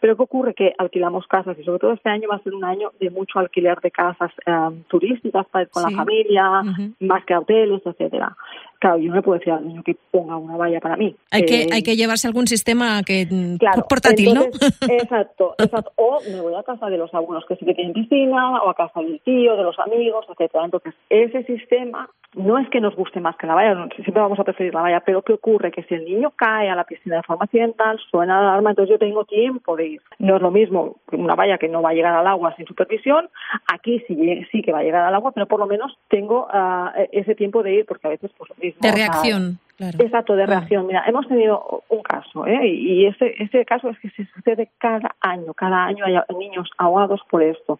Pero 0.00 0.16
¿qué 0.16 0.22
ocurre? 0.22 0.54
Que 0.54 0.72
alquilamos 0.78 1.26
casas 1.26 1.58
y 1.58 1.64
sobre 1.64 1.78
todo 1.78 1.92
este 1.92 2.10
año 2.10 2.28
va 2.28 2.36
a 2.36 2.42
ser 2.42 2.54
un 2.54 2.64
año 2.64 2.92
de 3.00 3.10
mucho 3.10 3.38
alquiler 3.38 3.80
de 3.80 3.90
casas 3.90 4.30
eh, 4.46 4.52
turísticas 4.88 5.46
para 5.48 5.62
ir 5.64 5.70
con 5.70 5.84
Sí. 5.84 5.90
la 5.92 5.96
familia, 5.98 6.62
más 7.00 7.24
que 7.24 7.36
hoteles, 7.36 7.82
etcétera. 7.84 8.36
Claro, 8.78 8.98
yo 8.98 9.08
no 9.08 9.16
le 9.16 9.22
puedo 9.22 9.38
decir 9.38 9.52
al 9.52 9.66
niño 9.66 9.82
que 9.82 9.96
ponga 10.10 10.36
una 10.36 10.56
valla 10.56 10.80
para 10.80 10.96
mí. 10.96 11.14
Hay, 11.30 11.44
que, 11.46 11.66
hay 11.72 11.82
que 11.82 11.96
llevarse 11.96 12.26
algún 12.26 12.46
sistema 12.46 13.02
que 13.02 13.26
mm, 13.30 13.56
Claro, 13.56 13.84
portátil, 13.88 14.28
entonces, 14.28 14.78
Exacto, 14.90 15.54
exacto. 15.58 15.92
O 15.96 16.18
me 16.30 16.40
voy 16.40 16.54
a 16.54 16.62
casa 16.62 16.86
de 16.90 16.98
los 16.98 17.12
abuelos 17.14 17.44
que 17.48 17.56
sí 17.56 17.64
que 17.64 17.74
tienen 17.74 17.94
piscina, 17.94 18.62
o 18.62 18.68
a 18.68 18.74
casa 18.74 19.00
del 19.00 19.20
tío, 19.20 19.56
de 19.56 19.62
los 19.62 19.78
amigos, 19.78 20.26
etcétera. 20.28 20.64
Entonces, 20.64 20.94
ese 21.08 21.42
sistema 21.44 22.08
no 22.34 22.58
es 22.58 22.68
que 22.68 22.80
nos 22.82 22.94
guste 22.94 23.18
más 23.18 23.34
que 23.36 23.46
la 23.46 23.54
valla, 23.54 23.74
no, 23.74 23.88
siempre 23.94 24.20
vamos 24.20 24.38
a 24.38 24.44
preferir 24.44 24.74
la 24.74 24.82
valla, 24.82 25.00
pero 25.00 25.22
¿qué 25.22 25.32
ocurre? 25.32 25.70
Que 25.72 25.82
si 25.84 25.94
el 25.94 26.04
niño 26.04 26.32
cae 26.36 26.68
a 26.68 26.74
la 26.76 26.84
piscina 26.84 27.16
de 27.16 27.22
forma 27.22 27.44
accidental, 27.44 27.98
suena 28.10 28.40
la 28.42 28.48
alarma, 28.50 28.70
entonces 28.70 28.90
yo 28.90 28.98
tengo 28.98 29.24
tiempo 29.24 29.65
ir. 29.80 30.02
No 30.18 30.36
es 30.36 30.42
lo 30.42 30.50
mismo 30.50 30.96
una 31.12 31.34
valla 31.34 31.58
que 31.58 31.68
no 31.68 31.82
va 31.82 31.90
a 31.90 31.94
llegar 31.94 32.14
al 32.14 32.26
agua 32.26 32.54
sin 32.56 32.66
supervisión, 32.66 33.28
aquí 33.72 34.02
sí, 34.06 34.44
sí 34.50 34.62
que 34.62 34.72
va 34.72 34.80
a 34.80 34.82
llegar 34.82 35.04
al 35.04 35.14
agua, 35.14 35.32
pero 35.32 35.46
por 35.46 35.60
lo 35.60 35.66
menos 35.66 35.96
tengo 36.08 36.48
ah, 36.50 36.92
ese 37.12 37.34
tiempo 37.34 37.62
de 37.62 37.74
ir, 37.74 37.86
porque 37.86 38.06
a 38.06 38.10
veces 38.10 38.30
pues 38.36 38.50
lo 38.50 38.56
mismo. 38.56 38.80
de 38.80 38.92
reacción. 38.92 39.58
Claro. 39.76 39.98
Exacto, 40.00 40.36
de 40.36 40.46
reacción. 40.46 40.86
Mira, 40.86 41.04
hemos 41.06 41.28
tenido 41.28 41.82
un 41.90 42.02
caso, 42.02 42.46
¿eh? 42.46 42.66
y 42.66 42.96
y 42.96 43.06
ese, 43.06 43.34
ese 43.38 43.64
caso 43.66 43.90
es 43.90 43.98
que 43.98 44.08
se 44.10 44.24
sucede 44.32 44.70
cada 44.78 45.14
año. 45.20 45.52
Cada 45.52 45.84
año 45.84 46.04
hay 46.06 46.36
niños 46.36 46.70
ahogados 46.78 47.20
por 47.30 47.42
esto. 47.42 47.78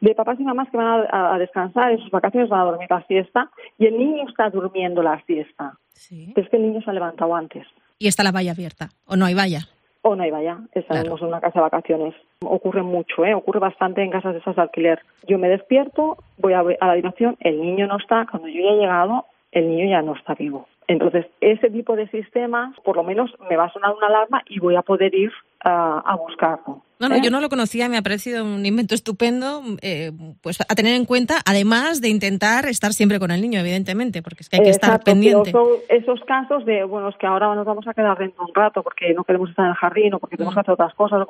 De 0.00 0.14
papás 0.14 0.38
y 0.38 0.44
mamás 0.44 0.68
que 0.70 0.76
van 0.76 1.06
a, 1.10 1.34
a 1.34 1.38
descansar, 1.38 1.92
en 1.92 1.98
sus 1.98 2.10
vacaciones 2.10 2.48
van 2.48 2.60
a 2.60 2.64
dormir 2.64 2.88
la 2.90 3.02
siesta, 3.06 3.50
y 3.78 3.86
el 3.86 3.96
niño 3.96 4.28
está 4.28 4.50
durmiendo 4.50 5.02
la 5.02 5.22
siesta. 5.24 5.74
Sí. 5.92 6.32
Pero 6.34 6.44
es 6.44 6.50
que 6.50 6.56
el 6.56 6.62
niño 6.62 6.82
se 6.82 6.90
ha 6.90 6.94
levantado 6.94 7.34
antes. 7.34 7.66
Y 7.98 8.08
está 8.08 8.22
la 8.22 8.32
valla 8.32 8.52
abierta, 8.52 8.90
o 9.06 9.16
no 9.16 9.26
hay 9.26 9.34
valla. 9.34 9.60
O 10.02 10.16
no 10.16 10.22
hay 10.22 10.30
vaya, 10.30 10.58
estamos 10.72 11.20
en 11.20 11.28
una 11.28 11.40
casa 11.40 11.58
de 11.58 11.62
vacaciones. 11.62 12.14
Ocurre 12.42 12.82
mucho, 12.82 13.24
¿eh? 13.24 13.34
ocurre 13.34 13.60
bastante 13.60 14.02
en 14.02 14.10
casas 14.10 14.32
de 14.32 14.38
esas 14.38 14.56
de 14.56 14.62
alquiler. 14.62 15.00
Yo 15.26 15.38
me 15.38 15.48
despierto, 15.48 16.16
voy 16.38 16.54
a, 16.54 16.60
a 16.60 16.86
la 16.86 16.92
habitación, 16.92 17.36
el 17.40 17.60
niño 17.60 17.86
no 17.86 17.98
está, 17.98 18.26
cuando 18.30 18.48
yo 18.48 18.62
ya 18.62 18.70
he 18.70 18.78
llegado, 18.78 19.26
el 19.52 19.68
niño 19.68 19.90
ya 19.90 20.00
no 20.00 20.14
está 20.14 20.34
vivo. 20.34 20.66
Entonces, 20.88 21.26
ese 21.40 21.70
tipo 21.70 21.96
de 21.96 22.08
sistemas, 22.08 22.74
por 22.80 22.96
lo 22.96 23.04
menos 23.04 23.30
me 23.48 23.56
va 23.56 23.64
a 23.64 23.72
sonar 23.72 23.94
una 23.94 24.06
alarma 24.06 24.42
y 24.46 24.58
voy 24.58 24.76
a 24.76 24.82
poder 24.82 25.14
ir 25.14 25.32
a 25.62 26.16
buscarlo. 26.16 26.82
No, 27.00 27.08
no, 27.08 27.14
¿eh? 27.16 27.20
yo 27.24 27.30
no 27.30 27.40
lo 27.40 27.48
conocía, 27.48 27.88
me 27.88 27.96
ha 27.96 28.02
parecido 28.02 28.44
un 28.44 28.64
invento 28.66 28.94
estupendo, 28.94 29.62
eh, 29.80 30.12
pues 30.42 30.60
a 30.60 30.74
tener 30.74 30.94
en 30.94 31.06
cuenta, 31.06 31.36
además 31.46 32.00
de 32.02 32.10
intentar 32.10 32.66
estar 32.66 32.92
siempre 32.92 33.18
con 33.18 33.30
el 33.30 33.40
niño, 33.40 33.58
evidentemente, 33.60 34.22
porque 34.22 34.42
es 34.42 34.50
que 34.50 34.56
hay 34.58 34.62
que 34.64 34.70
estar 34.70 34.90
Exacto, 34.90 35.10
pendiente. 35.10 35.50
son 35.50 35.66
esos 35.88 36.20
casos 36.26 36.66
de, 36.66 36.84
bueno, 36.84 37.08
es 37.08 37.16
que 37.16 37.26
ahora 37.26 37.54
nos 37.54 37.64
vamos 37.64 37.88
a 37.88 37.94
quedar 37.94 38.18
dentro 38.18 38.44
un 38.44 38.54
rato 38.54 38.82
porque 38.82 39.14
no 39.14 39.24
queremos 39.24 39.48
estar 39.48 39.64
en 39.64 39.70
el 39.70 39.76
jardín 39.76 40.14
o 40.14 40.18
porque 40.18 40.36
tenemos 40.36 40.54
que 40.54 40.60
hacer 40.60 40.74
otras 40.74 40.94
cosas. 40.94 41.26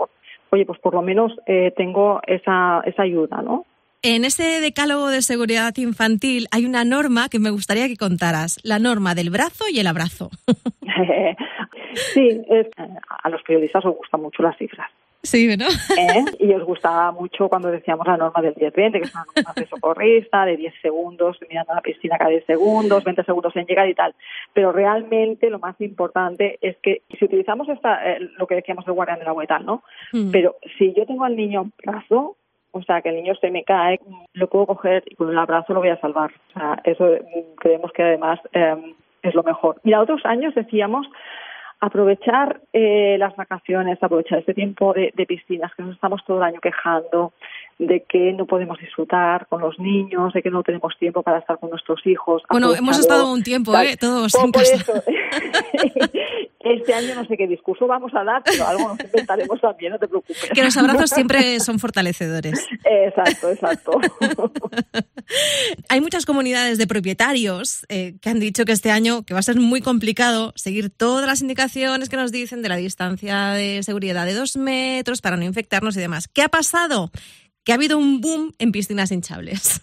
Oye, 0.50 0.67
pues 0.67 0.81
por 0.81 0.95
lo 0.95 1.03
menos 1.03 1.33
eh, 1.47 1.73
tengo 1.77 2.21
esa, 2.27 2.83
esa 2.85 3.03
ayuda, 3.03 3.41
¿no? 3.41 3.65
En 4.03 4.25
ese 4.25 4.61
decálogo 4.61 5.09
de 5.09 5.21
seguridad 5.23 5.77
infantil 5.77 6.47
hay 6.50 6.65
una 6.65 6.85
norma 6.85 7.29
que 7.29 7.39
me 7.39 7.50
gustaría 7.50 7.87
que 7.87 7.97
contaras, 7.99 8.59
la 8.65 8.79
norma 8.79 9.15
del 9.15 9.31
brazo 9.31 9.65
y 9.71 9.79
el 9.79 9.87
abrazo. 9.87 10.31
sí, 12.15 12.43
es- 12.49 12.69
a 13.23 13.29
los 13.29 13.43
periodistas 13.43 13.85
os 13.85 13.97
gustan 13.97 14.23
mucho 14.23 14.43
las 14.43 14.57
cifras. 14.57 14.91
Sí, 15.23 15.55
¿no? 15.57 15.67
¿eh? 15.67 16.25
Y 16.39 16.53
os 16.55 16.65
gustaba 16.65 17.12
mucho 17.12 17.49
cuando 17.49 17.71
decíamos 17.71 18.07
la 18.07 18.17
norma 18.17 18.41
del 18.41 18.55
10-20, 18.55 18.93
que 18.93 18.99
es 19.00 19.15
una 19.15 19.25
norma 19.37 19.53
de 19.55 19.67
socorrista, 19.67 20.45
de 20.47 20.57
10 20.57 20.75
segundos 20.81 21.39
mirando 21.49 21.73
a 21.73 21.77
la 21.77 21.83
piscina 21.83 22.17
cada 22.17 22.31
10 22.31 22.47
segundos, 22.47 23.05
20 23.05 23.25
segundos 23.25 23.55
en 23.57 23.67
llegar 23.67 23.89
y 23.89 23.95
tal. 23.95 24.15
Pero 24.55 24.73
realmente 24.73 25.50
lo 25.50 25.59
más 25.59 25.79
importante 25.81 26.59
es 26.62 26.77
que 26.79 27.03
si 27.19 27.25
utilizamos 27.25 27.69
esta, 27.69 28.11
eh, 28.11 28.21
lo 28.39 28.47
que 28.47 28.55
decíamos 28.55 28.87
del 28.87 28.95
guardián 28.95 29.19
del 29.19 29.29
agua 29.29 29.45
y 29.45 29.49
tal, 29.49 29.67
¿no? 29.67 29.83
Mm. 30.12 30.31
Pero 30.31 30.57
si 30.79 30.95
yo 30.95 31.05
tengo 31.05 31.25
al 31.25 31.37
niño 31.37 31.62
en 31.62 31.73
brazo, 31.85 32.37
o 32.73 32.83
sea, 32.83 33.03
que 33.03 33.11
el 33.11 33.17
niño 33.17 33.35
se 33.35 33.50
me 33.50 33.65
cae, 33.65 34.00
lo 34.33 34.49
puedo 34.49 34.67
coger 34.67 35.03
y 35.07 35.17
con 35.17 35.29
el 35.29 35.39
abrazo 35.39 35.75
lo 35.75 35.81
voy 35.81 35.91
a 35.91 36.00
salvar. 36.00 36.31
O 36.50 36.53
sea, 36.59 36.81
eso 36.85 37.05
mm, 37.05 37.57
creemos 37.57 37.93
que 37.93 38.03
además 38.03 38.41
eh, 38.53 38.95
es 39.23 39.35
lo 39.35 39.43
mejor. 39.43 39.81
Mira, 39.83 40.00
otros 40.00 40.25
años 40.25 40.55
decíamos 40.55 41.07
aprovechar 41.80 42.60
eh, 42.72 43.16
las 43.18 43.34
vacaciones, 43.37 44.02
aprovechar 44.02 44.38
este 44.38 44.54
tiempo 44.54 44.92
de, 44.92 45.12
de 45.16 45.26
piscinas, 45.26 45.75
que 45.75 45.82
nos 45.82 45.94
estamos 45.94 46.25
todo 46.25 46.38
el 46.38 46.44
año 46.44 46.60
quejando 46.60 47.32
de 47.80 48.04
que 48.06 48.32
no 48.34 48.46
podemos 48.46 48.78
disfrutar 48.78 49.46
con 49.49 49.62
los 49.62 49.78
niños, 49.78 50.34
de 50.34 50.42
que 50.42 50.50
no 50.50 50.62
tenemos 50.62 50.92
tiempo 50.99 51.22
para 51.22 51.38
estar 51.38 51.58
con 51.58 51.70
nuestros 51.70 52.06
hijos. 52.06 52.42
Bueno, 52.50 52.75
hemos 52.75 52.99
estado 52.99 53.32
un 53.32 53.42
tiempo. 53.42 53.76
¿eh? 53.78 53.96
Todos 53.96 54.34
en 54.34 54.52
casa. 54.52 55.02
Este 56.62 56.92
año 56.92 57.14
no 57.14 57.25
sé 57.25 57.38
qué 57.38 57.46
discurso 57.46 57.87
vamos 57.87 58.12
a 58.14 58.22
dar, 58.22 58.42
pero 58.44 58.66
algo 58.66 58.88
nos 58.88 59.00
inventaremos 59.02 59.58
también, 59.62 59.92
no 59.92 59.99
te 59.99 60.06
preocupes. 60.06 60.50
Que 60.54 60.62
los 60.62 60.76
abrazos 60.76 61.08
siempre 61.08 61.58
son 61.60 61.78
fortalecedores. 61.78 62.66
Exacto, 62.84 63.50
exacto. 63.50 63.92
Hay 65.88 66.02
muchas 66.02 66.26
comunidades 66.26 66.76
de 66.76 66.87
propietarios 66.87 67.87
eh, 67.88 68.16
que 68.20 68.28
han 68.28 68.40
dicho 68.40 68.66
que 68.66 68.72
este 68.72 68.90
año 68.90 69.22
que 69.22 69.32
va 69.32 69.40
a 69.40 69.42
ser 69.42 69.58
muy 69.58 69.80
complicado 69.80 70.52
seguir 70.54 70.90
todas 70.90 71.26
las 71.26 71.40
indicaciones 71.40 72.10
que 72.10 72.16
nos 72.16 72.30
dicen 72.30 72.60
de 72.60 72.68
la 72.68 72.76
distancia 72.76 73.52
de 73.52 73.82
seguridad 73.82 74.26
de 74.26 74.34
dos 74.34 74.58
metros 74.58 75.22
para 75.22 75.38
no 75.38 75.44
infectarnos 75.44 75.96
y 75.96 76.00
demás. 76.00 76.28
¿Qué 76.28 76.42
ha 76.42 76.50
pasado? 76.50 77.10
Que 77.71 77.75
ha 77.75 77.77
habido 77.77 77.99
un 77.99 78.21
boom 78.21 78.53
en 78.59 78.73
piscinas 78.73 79.12
hinchables. 79.12 79.81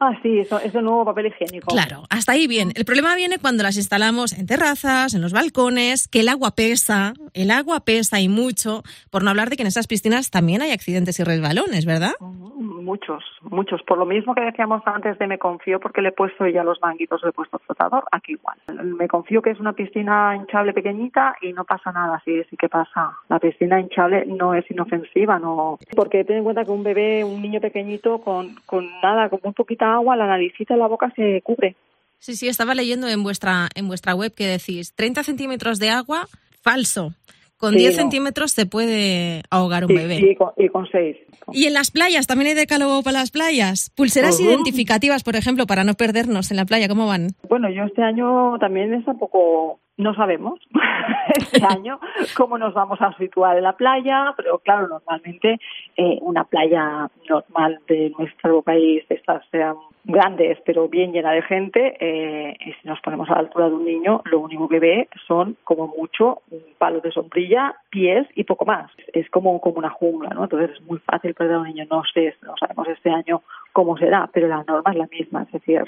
Ah, 0.00 0.12
sí, 0.22 0.38
eso, 0.38 0.60
es 0.60 0.74
el 0.74 0.84
nuevo 0.84 1.04
papel 1.04 1.26
higiénico. 1.26 1.66
Claro, 1.72 2.04
hasta 2.08 2.32
ahí 2.32 2.46
bien. 2.46 2.72
El 2.76 2.84
problema 2.84 3.16
viene 3.16 3.38
cuando 3.38 3.64
las 3.64 3.76
instalamos 3.76 4.32
en 4.32 4.46
terrazas, 4.46 5.12
en 5.12 5.22
los 5.22 5.32
balcones, 5.32 6.06
que 6.06 6.20
el 6.20 6.28
agua 6.28 6.54
pesa, 6.54 7.14
el 7.34 7.50
agua 7.50 7.84
pesa 7.84 8.20
y 8.20 8.28
mucho, 8.28 8.84
por 9.10 9.24
no 9.24 9.30
hablar 9.30 9.50
de 9.50 9.56
que 9.56 9.62
en 9.62 9.66
esas 9.66 9.88
piscinas 9.88 10.30
también 10.30 10.62
hay 10.62 10.70
accidentes 10.70 11.18
y 11.18 11.24
resbalones, 11.24 11.84
¿verdad? 11.84 12.12
Muchos, 12.86 13.24
muchos. 13.42 13.82
Por 13.82 13.98
lo 13.98 14.06
mismo 14.06 14.32
que 14.32 14.42
decíamos 14.42 14.80
antes 14.86 15.18
de 15.18 15.26
me 15.26 15.40
confío 15.40 15.80
porque 15.80 16.00
le 16.00 16.10
he 16.10 16.12
puesto 16.12 16.46
ya 16.46 16.62
los 16.62 16.80
manguitos, 16.80 17.20
le 17.24 17.30
he 17.30 17.32
puesto 17.32 17.58
flotador, 17.58 18.04
aquí 18.12 18.34
igual. 18.34 18.58
Me 18.96 19.08
confío 19.08 19.42
que 19.42 19.50
es 19.50 19.58
una 19.58 19.72
piscina 19.72 20.36
hinchable 20.36 20.72
pequeñita 20.72 21.34
y 21.42 21.52
no 21.52 21.64
pasa 21.64 21.90
nada, 21.90 22.22
sí, 22.24 22.44
sí 22.48 22.56
que 22.56 22.68
pasa. 22.68 23.18
La 23.28 23.40
piscina 23.40 23.80
hinchable 23.80 24.24
no 24.26 24.54
es 24.54 24.70
inofensiva, 24.70 25.40
no. 25.40 25.80
Porque 25.96 26.22
ten 26.22 26.36
en 26.36 26.44
cuenta 26.44 26.64
que 26.64 26.70
un 26.70 26.84
bebé, 26.84 27.24
un 27.24 27.42
niño 27.42 27.60
pequeñito 27.60 28.20
con, 28.20 28.54
con 28.66 28.88
nada, 29.02 29.28
con 29.30 29.40
muy 29.42 29.52
poquita 29.52 29.92
agua, 29.92 30.14
la 30.14 30.28
naricita 30.28 30.76
y 30.76 30.78
la 30.78 30.86
boca 30.86 31.12
se 31.16 31.42
cubre. 31.42 31.74
Sí, 32.20 32.36
sí, 32.36 32.46
estaba 32.46 32.76
leyendo 32.76 33.08
en 33.08 33.24
vuestra, 33.24 33.68
en 33.74 33.88
vuestra 33.88 34.14
web 34.14 34.32
que 34.32 34.46
decís 34.46 34.94
30 34.94 35.24
centímetros 35.24 35.80
de 35.80 35.90
agua, 35.90 36.28
falso. 36.62 37.14
Con 37.56 37.74
10 37.74 37.96
centímetros 37.96 38.52
se 38.52 38.66
puede 38.66 39.42
ahogar 39.50 39.86
un 39.86 39.94
bebé. 39.94 40.16
y, 40.16 40.34
con, 40.34 40.50
y 40.56 40.68
con 40.68 40.86
6. 40.90 41.16
Y 41.52 41.66
en 41.66 41.72
las 41.74 41.90
playas, 41.90 42.26
¿también 42.26 42.48
hay 42.48 42.54
decálogo 42.54 43.02
para 43.02 43.20
las 43.20 43.30
playas? 43.30 43.90
Pulseras 43.96 44.40
identificativas, 44.40 45.22
por 45.22 45.36
ejemplo, 45.36 45.66
para 45.66 45.84
no 45.84 45.94
perdernos 45.94 46.50
en 46.50 46.58
la 46.58 46.66
playa, 46.66 46.88
¿cómo 46.88 47.06
van? 47.06 47.28
Bueno, 47.48 47.70
yo 47.70 47.84
este 47.84 48.02
año 48.02 48.58
también 48.58 48.92
es 48.92 49.06
un 49.06 49.18
poco 49.18 49.80
no 49.96 50.14
sabemos 50.14 50.60
este 51.36 51.64
año 51.68 52.00
cómo 52.36 52.58
nos 52.58 52.74
vamos 52.74 53.00
a 53.00 53.12
situar 53.16 53.56
en 53.56 53.64
la 53.64 53.74
playa, 53.74 54.34
pero 54.36 54.58
claro, 54.58 54.88
normalmente 54.88 55.58
eh, 55.96 56.18
una 56.20 56.44
playa 56.44 57.08
normal 57.28 57.80
de 57.88 58.12
nuestro 58.18 58.62
país, 58.62 59.04
estas 59.08 59.44
sean 59.50 59.76
grandes 60.04 60.58
pero 60.64 60.88
bien 60.88 61.12
llena 61.12 61.32
de 61.32 61.42
gente, 61.42 61.96
eh, 61.98 62.56
y 62.60 62.72
si 62.72 62.88
nos 62.88 63.00
ponemos 63.00 63.28
a 63.28 63.34
la 63.34 63.40
altura 63.40 63.68
de 63.68 63.74
un 63.74 63.84
niño, 63.84 64.22
lo 64.24 64.38
único 64.40 64.68
que 64.68 64.78
ve 64.78 65.08
son 65.26 65.56
como 65.64 65.88
mucho 65.88 66.42
un 66.50 66.62
palo 66.78 67.00
de 67.00 67.10
sombrilla, 67.10 67.74
pies 67.90 68.26
y 68.34 68.44
poco 68.44 68.64
más. 68.64 68.90
Es 69.12 69.28
como, 69.30 69.60
como 69.60 69.78
una 69.78 69.90
jungla, 69.90 70.30
¿no? 70.30 70.44
Entonces 70.44 70.70
es 70.76 70.82
muy 70.82 70.98
fácil 71.00 71.34
perder 71.34 71.56
a 71.56 71.60
un 71.60 71.66
niño. 71.66 71.86
No 71.90 72.02
sé, 72.14 72.36
no 72.42 72.54
sabemos 72.58 72.86
este 72.88 73.10
año 73.10 73.42
cómo 73.72 73.96
será, 73.96 74.28
pero 74.32 74.46
la 74.46 74.62
norma 74.62 74.92
es 74.92 74.96
la 74.96 75.08
misma, 75.08 75.42
es 75.42 75.52
decir, 75.52 75.82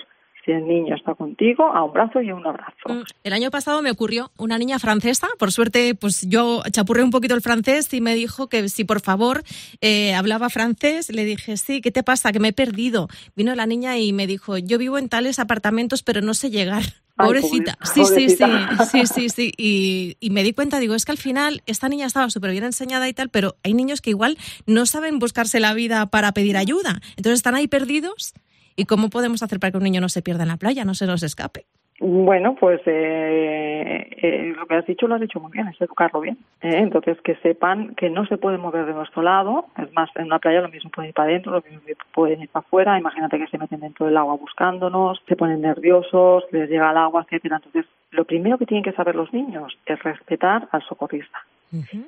si 0.48 0.52
el 0.52 0.66
niño 0.66 0.94
está 0.94 1.14
contigo, 1.14 1.64
a 1.64 1.84
un 1.84 1.92
brazo 1.92 2.22
y 2.22 2.30
a 2.30 2.34
un 2.34 2.46
abrazo. 2.46 2.88
Mm, 2.88 3.02
el 3.22 3.32
año 3.34 3.50
pasado 3.50 3.82
me 3.82 3.90
ocurrió 3.90 4.30
una 4.38 4.56
niña 4.56 4.78
francesa, 4.78 5.28
por 5.38 5.52
suerte, 5.52 5.94
pues 5.94 6.26
yo 6.26 6.62
chapurré 6.72 7.02
un 7.02 7.10
poquito 7.10 7.34
el 7.34 7.42
francés 7.42 7.92
y 7.92 8.00
me 8.00 8.14
dijo 8.14 8.48
que 8.48 8.70
si 8.70 8.84
por 8.84 9.00
favor 9.00 9.42
eh, 9.82 10.14
hablaba 10.14 10.48
francés, 10.48 11.12
le 11.12 11.26
dije, 11.26 11.58
sí, 11.58 11.82
¿qué 11.82 11.90
te 11.90 12.02
pasa? 12.02 12.32
Que 12.32 12.40
me 12.40 12.48
he 12.48 12.52
perdido. 12.54 13.08
Vino 13.36 13.54
la 13.54 13.66
niña 13.66 13.98
y 13.98 14.14
me 14.14 14.26
dijo, 14.26 14.56
yo 14.56 14.78
vivo 14.78 14.96
en 14.96 15.10
tales 15.10 15.38
apartamentos, 15.38 16.02
pero 16.02 16.22
no 16.22 16.32
sé 16.32 16.50
llegar. 16.50 16.82
pobrecita. 17.18 17.76
Sí, 17.82 18.04
sí, 18.06 18.30
sí, 18.30 18.46
sí, 18.90 19.06
sí, 19.06 19.28
sí. 19.28 19.52
Y, 19.58 20.16
y, 20.20 20.30
me 20.30 20.42
di 20.42 20.54
cuenta, 20.54 20.78
digo, 20.78 20.94
es 20.94 21.04
que 21.04 21.12
al 21.12 21.18
final 21.18 21.62
esta 21.66 21.90
niña 21.90 22.06
estaba 22.06 22.30
súper 22.30 22.52
bien 22.52 22.64
enseñada 22.64 23.06
y 23.06 23.12
tal, 23.12 23.28
pero 23.28 23.56
hay 23.64 23.74
niños 23.74 24.00
que 24.00 24.10
igual 24.10 24.38
no 24.66 24.86
saben 24.86 25.18
buscarse 25.18 25.60
la 25.60 25.74
vida 25.74 26.06
para 26.06 26.32
pedir 26.32 26.56
ayuda. 26.56 27.00
Entonces 27.16 27.40
están 27.40 27.54
ahí 27.54 27.68
perdidos 27.68 28.32
¿Y 28.78 28.84
cómo 28.84 29.10
podemos 29.10 29.42
hacer 29.42 29.58
para 29.58 29.72
que 29.72 29.78
un 29.78 29.82
niño 29.82 30.00
no 30.00 30.08
se 30.08 30.22
pierda 30.22 30.44
en 30.44 30.50
la 30.50 30.56
playa, 30.56 30.84
no 30.84 30.94
se 30.94 31.04
nos 31.04 31.24
escape? 31.24 31.64
Bueno, 31.98 32.54
pues 32.54 32.80
eh, 32.86 34.08
eh, 34.22 34.54
lo 34.56 34.66
que 34.66 34.76
has 34.76 34.86
dicho 34.86 35.08
lo 35.08 35.16
has 35.16 35.20
dicho 35.20 35.40
muy 35.40 35.50
bien, 35.50 35.66
es 35.66 35.80
educarlo 35.80 36.20
bien. 36.20 36.38
¿eh? 36.62 36.78
Entonces, 36.78 37.20
que 37.22 37.34
sepan 37.42 37.96
que 37.96 38.08
no 38.08 38.24
se 38.26 38.36
puede 38.36 38.56
mover 38.56 38.86
de 38.86 38.92
nuestro 38.92 39.22
lado. 39.22 39.66
Es 39.76 39.92
más, 39.94 40.08
en 40.14 40.26
una 40.26 40.38
playa 40.38 40.60
lo 40.60 40.68
mismo 40.68 40.90
pueden 40.90 41.08
ir 41.08 41.14
para 41.14 41.28
adentro, 41.28 41.50
lo 41.50 41.62
mismo 41.62 41.80
pueden 42.14 42.40
ir 42.40 42.48
para 42.50 42.64
afuera. 42.64 42.96
Imagínate 42.96 43.36
que 43.36 43.48
se 43.48 43.58
meten 43.58 43.80
dentro 43.80 44.06
del 44.06 44.16
agua 44.16 44.36
buscándonos, 44.36 45.20
se 45.26 45.34
ponen 45.34 45.60
nerviosos, 45.60 46.44
les 46.52 46.70
llega 46.70 46.92
el 46.92 46.98
agua, 46.98 47.22
etcétera. 47.24 47.56
Entonces, 47.56 47.84
lo 48.12 48.26
primero 48.26 48.58
que 48.58 48.66
tienen 48.66 48.84
que 48.84 48.92
saber 48.92 49.16
los 49.16 49.32
niños 49.32 49.76
es 49.86 50.00
respetar 50.04 50.68
al 50.70 50.82
socorrista. 50.84 51.38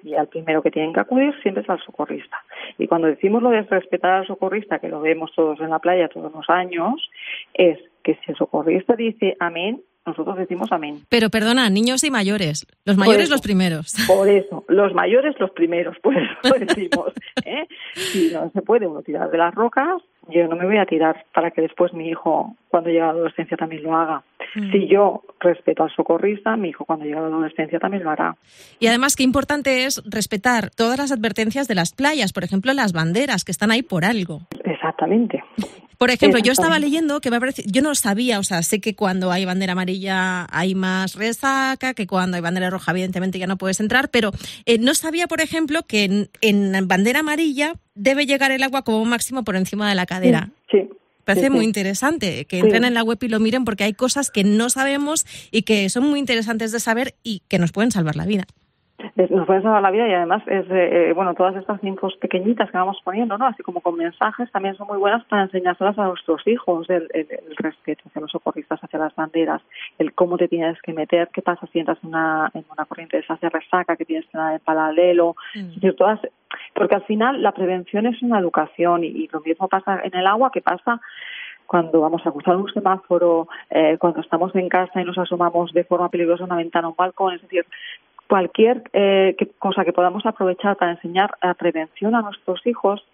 Y 0.02 0.14
al 0.14 0.28
primero 0.28 0.62
que 0.62 0.70
tienen 0.70 0.92
que 0.92 1.00
acudir 1.00 1.34
siempre 1.42 1.62
es 1.62 1.70
al 1.70 1.80
socorrista. 1.80 2.38
Y 2.78 2.86
cuando 2.86 3.08
decimos 3.08 3.42
lo 3.42 3.50
de 3.50 3.62
respetar 3.62 4.12
al 4.12 4.26
socorrista, 4.26 4.78
que 4.78 4.88
lo 4.88 5.00
vemos 5.00 5.32
todos 5.34 5.60
en 5.60 5.70
la 5.70 5.78
playa 5.78 6.08
todos 6.08 6.32
los 6.32 6.48
años, 6.48 7.10
es 7.54 7.78
que 8.02 8.14
si 8.14 8.30
el 8.32 8.36
socorrista 8.36 8.96
dice 8.96 9.36
amén, 9.38 9.82
nosotros 10.10 10.36
decimos 10.36 10.70
amén. 10.72 11.02
Pero 11.08 11.30
perdona, 11.30 11.68
niños 11.70 12.04
y 12.04 12.10
mayores. 12.10 12.66
Los 12.84 12.96
mayores 12.98 13.30
los 13.30 13.40
primeros. 13.40 13.94
Por 14.06 14.28
eso, 14.28 14.64
los 14.68 14.94
mayores 14.94 15.34
los 15.38 15.50
primeros, 15.50 15.96
pues 16.02 16.18
eso 16.18 16.54
decimos. 16.58 17.12
¿eh? 17.44 17.66
Si 17.94 18.30
no 18.32 18.50
se 18.50 18.62
puede 18.62 18.86
uno 18.86 19.02
tirar 19.02 19.30
de 19.30 19.38
las 19.38 19.54
rocas, 19.54 20.02
yo 20.28 20.46
no 20.48 20.56
me 20.56 20.66
voy 20.66 20.78
a 20.78 20.86
tirar 20.86 21.24
para 21.34 21.50
que 21.50 21.62
después 21.62 21.92
mi 21.92 22.08
hijo, 22.08 22.56
cuando 22.68 22.90
llegue 22.90 23.02
a 23.02 23.06
la 23.06 23.12
adolescencia, 23.12 23.56
también 23.56 23.82
lo 23.82 23.96
haga. 23.96 24.22
Mm. 24.54 24.72
Si 24.72 24.88
yo 24.88 25.22
respeto 25.40 25.82
al 25.82 25.90
socorrista, 25.94 26.56
mi 26.56 26.68
hijo 26.68 26.84
cuando 26.84 27.04
llegue 27.04 27.18
a 27.18 27.22
la 27.22 27.26
adolescencia 27.28 27.78
también 27.78 28.04
lo 28.04 28.10
hará. 28.10 28.36
Y 28.78 28.86
además, 28.86 29.16
qué 29.16 29.22
importante 29.22 29.84
es 29.84 30.02
respetar 30.04 30.70
todas 30.70 30.98
las 30.98 31.12
advertencias 31.12 31.68
de 31.68 31.74
las 31.74 31.92
playas, 31.92 32.32
por 32.32 32.44
ejemplo, 32.44 32.72
las 32.72 32.92
banderas, 32.92 33.44
que 33.44 33.52
están 33.52 33.70
ahí 33.70 33.82
por 33.82 34.04
algo. 34.04 34.42
Exactamente. 34.64 35.42
Por 36.00 36.10
ejemplo, 36.10 36.40
yo 36.40 36.52
estaba 36.52 36.78
leyendo 36.78 37.20
que 37.20 37.30
me 37.30 37.38
parece, 37.38 37.62
yo 37.66 37.82
no 37.82 37.94
sabía, 37.94 38.38
o 38.38 38.42
sea, 38.42 38.62
sé 38.62 38.80
que 38.80 38.96
cuando 38.96 39.30
hay 39.30 39.44
bandera 39.44 39.72
amarilla 39.72 40.46
hay 40.50 40.74
más 40.74 41.14
resaca, 41.14 41.92
que 41.92 42.06
cuando 42.06 42.36
hay 42.36 42.40
bandera 42.40 42.70
roja 42.70 42.92
evidentemente 42.92 43.38
ya 43.38 43.46
no 43.46 43.58
puedes 43.58 43.80
entrar, 43.80 44.08
pero 44.08 44.30
eh, 44.64 44.78
no 44.78 44.94
sabía, 44.94 45.28
por 45.28 45.42
ejemplo, 45.42 45.82
que 45.86 46.30
en, 46.40 46.88
bandera 46.88 47.20
amarilla 47.20 47.74
debe 47.94 48.24
llegar 48.24 48.50
el 48.50 48.62
agua 48.62 48.80
como 48.80 49.04
máximo 49.04 49.44
por 49.44 49.56
encima 49.56 49.90
de 49.90 49.94
la 49.94 50.06
cadera. 50.06 50.48
Sí. 50.70 50.88
Parece 51.24 51.50
muy 51.50 51.66
interesante 51.66 52.46
que 52.46 52.60
entren 52.60 52.84
en 52.84 52.94
la 52.94 53.02
web 53.02 53.18
y 53.20 53.28
lo 53.28 53.38
miren 53.38 53.66
porque 53.66 53.84
hay 53.84 53.92
cosas 53.92 54.30
que 54.30 54.42
no 54.42 54.70
sabemos 54.70 55.26
y 55.50 55.64
que 55.64 55.90
son 55.90 56.08
muy 56.08 56.18
interesantes 56.18 56.72
de 56.72 56.80
saber 56.80 57.14
y 57.22 57.42
que 57.46 57.58
nos 57.58 57.72
pueden 57.72 57.92
salvar 57.92 58.16
la 58.16 58.24
vida 58.24 58.46
nos 59.16 59.46
puede 59.46 59.62
salvar 59.62 59.82
la 59.82 59.90
vida 59.90 60.08
y 60.08 60.14
además 60.14 60.42
es 60.46 60.66
eh, 60.70 61.12
bueno 61.14 61.34
todas 61.34 61.56
estas 61.56 61.82
infos 61.84 62.16
pequeñitas 62.16 62.70
que 62.70 62.76
vamos 62.76 63.00
poniendo 63.04 63.36
no 63.38 63.46
así 63.46 63.62
como 63.62 63.80
con 63.80 63.96
mensajes 63.96 64.50
también 64.52 64.76
son 64.76 64.86
muy 64.86 64.98
buenas 64.98 65.24
para 65.26 65.42
enseñárselas 65.42 65.98
a 65.98 66.06
nuestros 66.06 66.46
hijos 66.46 66.88
el, 66.90 67.08
respeto 67.56 68.04
hacia 68.06 68.22
los 68.22 68.30
socorristas 68.30 68.82
hacia 68.82 68.98
las 68.98 69.14
banderas 69.14 69.62
el 69.98 70.12
cómo 70.12 70.36
te 70.36 70.48
tienes 70.48 70.80
que 70.82 70.92
meter 70.92 71.28
qué 71.32 71.42
pasa 71.42 71.66
si 71.72 71.78
entras 71.78 71.98
en 72.02 72.10
una 72.10 72.50
en 72.54 72.64
una 72.70 72.84
corriente 72.84 73.16
de 73.16 73.22
esa 73.22 73.36
resaca 73.48 73.96
que 73.96 74.04
tienes 74.04 74.26
que 74.26 74.38
dar 74.38 74.54
en 74.54 74.60
paralelo. 74.60 75.36
Mm. 75.54 75.58
es 75.58 75.74
decir 75.74 75.96
todas 75.96 76.20
porque 76.74 76.94
al 76.94 77.04
final 77.04 77.42
la 77.42 77.52
prevención 77.52 78.06
es 78.06 78.22
una 78.22 78.38
educación 78.38 79.04
y, 79.04 79.28
lo 79.28 79.40
mismo 79.40 79.68
pasa 79.68 80.00
en 80.02 80.16
el 80.16 80.26
agua 80.26 80.50
que 80.52 80.62
pasa 80.62 81.00
cuando 81.66 82.00
vamos 82.00 82.26
a 82.26 82.32
cruzar 82.32 82.56
un 82.56 82.68
semáforo, 82.72 83.46
eh, 83.70 83.96
cuando 84.00 84.20
estamos 84.20 84.52
en 84.56 84.68
casa 84.68 85.00
y 85.00 85.04
nos 85.04 85.16
asomamos 85.18 85.72
de 85.72 85.84
forma 85.84 86.08
peligrosa 86.08 86.42
a 86.42 86.46
una 86.46 86.56
ventana 86.56 86.88
o 86.88 86.90
un 86.90 86.96
balcón, 86.96 87.34
es 87.34 87.42
decir, 87.42 87.64
cualquier 88.30 88.84
eh, 88.92 89.36
cosa 89.58 89.84
que 89.84 89.92
podamos 89.92 90.24
aprovechar 90.24 90.76
para 90.76 90.92
enseñar 90.92 91.32
la 91.42 91.52
prevención 91.54 92.14
a 92.14 92.22
nuestros 92.22 92.64
hijos 92.64 93.04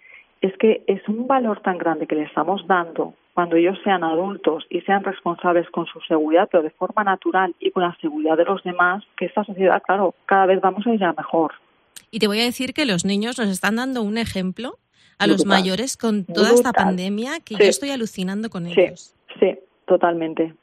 es 0.42 0.52
que 0.58 0.84
es 0.86 1.00
un 1.08 1.26
valor 1.26 1.62
tan 1.62 1.78
grande 1.78 2.06
que 2.06 2.14
le 2.14 2.24
estamos 2.24 2.66
dando 2.66 3.14
cuando 3.32 3.56
ellos 3.56 3.78
sean 3.82 4.04
adultos 4.04 4.66
y 4.68 4.82
sean 4.82 5.02
responsables 5.02 5.70
con 5.70 5.86
su 5.86 6.00
seguridad, 6.02 6.50
pero 6.52 6.62
de 6.62 6.68
forma 6.68 7.02
natural 7.02 7.54
y 7.60 7.70
con 7.70 7.82
la 7.82 7.96
seguridad 7.98 8.36
de 8.36 8.44
los 8.44 8.62
demás, 8.62 9.04
que 9.16 9.24
esta 9.24 9.42
sociedad, 9.44 9.82
claro, 9.82 10.14
cada 10.26 10.44
vez 10.44 10.60
vamos 10.60 10.86
a 10.86 10.92
ir 10.92 11.02
a 11.02 11.14
mejor. 11.14 11.52
Y 12.10 12.18
te 12.18 12.26
voy 12.26 12.40
a 12.40 12.44
decir 12.44 12.74
que 12.74 12.84
los 12.84 13.06
niños 13.06 13.38
nos 13.38 13.48
están 13.48 13.76
dando 13.76 14.02
un 14.02 14.18
ejemplo 14.18 14.78
a 15.18 15.26
los 15.26 15.46
mayores 15.46 15.96
con 15.96 16.26
toda 16.26 16.52
esta 16.52 16.74
pandemia 16.74 17.40
que 17.42 17.54
yo 17.54 17.64
estoy 17.64 17.88
alucinando 17.88 18.50
con 18.50 18.66
ellos. 18.66 19.14
Sí, 19.40 19.58
totalmente. 19.86 20.54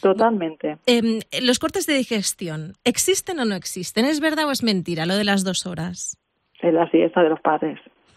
Totalmente. 0.00 0.78
Em, 0.86 1.20
los 1.42 1.58
cortes 1.58 1.86
de 1.86 1.94
digestión, 1.94 2.74
¿existen 2.84 3.40
o 3.40 3.44
no 3.44 3.54
existen? 3.54 4.04
¿Es 4.04 4.20
verdad 4.20 4.46
o 4.46 4.50
es 4.50 4.62
mentira 4.62 5.06
lo 5.06 5.16
de 5.16 5.24
las 5.24 5.44
dos 5.44 5.66
horas? 5.66 6.18
Es 6.60 6.72
la 6.72 6.88
siesta 6.90 7.22
de 7.22 7.30
los 7.30 7.40
padres. 7.40 7.80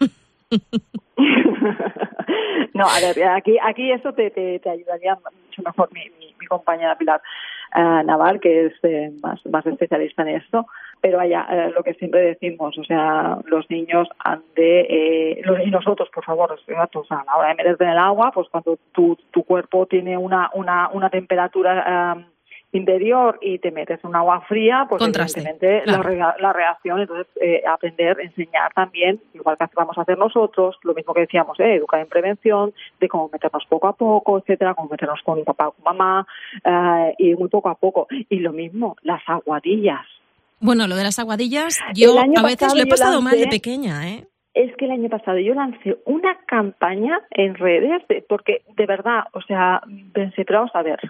no, 2.74 2.86
a 2.86 3.00
ver, 3.00 3.24
aquí, 3.28 3.56
aquí 3.62 3.90
eso 3.90 4.12
te, 4.12 4.30
te, 4.30 4.60
ayudaría 4.68 5.14
mucho 5.14 5.62
mejor 5.62 5.92
mi, 5.92 6.10
mi, 6.18 6.46
compañera 6.46 6.98
Pilar 6.98 7.22
uh, 7.74 8.04
Naval, 8.04 8.40
que 8.40 8.66
es 8.66 8.74
eh, 8.82 9.10
más, 9.22 9.40
más 9.46 9.64
especialista 9.64 10.22
en 10.22 10.28
esto 10.36 10.66
pero 11.02 11.18
vaya, 11.18 11.46
eh, 11.50 11.72
lo 11.74 11.82
que 11.82 11.94
siempre 11.94 12.22
decimos, 12.22 12.78
o 12.78 12.84
sea, 12.84 13.38
los 13.44 13.68
niños 13.68 14.08
han 14.20 14.42
de, 14.56 14.80
eh, 14.88 15.42
y 15.66 15.70
nosotros, 15.70 16.08
por 16.14 16.24
favor, 16.24 16.52
o 16.52 17.04
sea, 17.04 17.18
a 17.18 17.24
la 17.24 17.36
hora 17.36 17.48
de 17.48 17.54
meterte 17.56 17.84
en 17.84 17.90
el 17.90 17.98
agua, 17.98 18.30
pues 18.32 18.48
cuando 18.48 18.78
tu, 18.92 19.18
tu 19.30 19.42
cuerpo 19.42 19.86
tiene 19.86 20.16
una, 20.16 20.50
una, 20.54 20.88
una 20.92 21.10
temperatura 21.10 22.24
interior 22.72 23.38
y 23.42 23.58
te 23.58 23.70
metes 23.70 24.00
en 24.02 24.10
un 24.10 24.16
agua 24.16 24.40
fría, 24.42 24.86
pues 24.88 25.02
evidentemente 25.02 25.82
la, 25.84 26.52
reacción, 26.52 27.00
entonces 27.00 27.26
eh, 27.40 27.62
aprender, 27.66 28.18
enseñar 28.20 28.72
también, 28.72 29.20
igual 29.34 29.58
que 29.58 29.66
vamos 29.76 29.96
a 29.98 30.02
hacer 30.02 30.16
nosotros, 30.16 30.76
lo 30.82 30.94
mismo 30.94 31.12
que 31.12 31.22
decíamos, 31.22 31.60
eh, 31.60 31.74
educar 31.74 32.00
en 32.00 32.08
prevención, 32.08 32.72
de 32.98 33.08
cómo 33.08 33.28
meternos 33.30 33.64
poco 33.68 33.88
a 33.88 33.92
poco, 33.92 34.38
etcétera, 34.38 34.74
cómo 34.74 34.88
meternos 34.88 35.20
con 35.22 35.44
papá 35.44 35.68
o 35.68 35.72
con 35.72 35.84
mamá, 35.84 36.26
eh, 36.64 37.14
y 37.18 37.34
muy 37.34 37.48
poco 37.48 37.68
a 37.68 37.74
poco. 37.74 38.06
Y 38.28 38.38
lo 38.38 38.52
mismo, 38.52 38.96
las 39.02 39.22
aguadillas. 39.26 40.06
Bueno, 40.62 40.86
lo 40.86 40.94
de 40.94 41.02
las 41.02 41.18
aguadillas, 41.18 41.78
yo 41.94 42.18
a 42.18 42.42
veces 42.42 42.74
lo 42.74 42.82
he 42.82 42.86
pasado 42.86 43.20
mal 43.20 43.38
de 43.38 43.48
pequeña, 43.48 44.08
¿eh? 44.08 44.26
Es 44.54 44.74
que 44.76 44.84
el 44.84 44.92
año 44.92 45.08
pasado 45.08 45.38
yo 45.38 45.54
lancé 45.54 45.98
una 46.04 46.38
campaña 46.46 47.18
en 47.30 47.54
redes, 47.54 48.02
porque 48.28 48.62
de 48.76 48.86
verdad, 48.86 49.24
o 49.32 49.40
sea, 49.42 49.80
pensé, 50.12 50.44
pero 50.44 50.60
vamos 50.60 50.74
a 50.74 50.82
ver, 50.82 51.00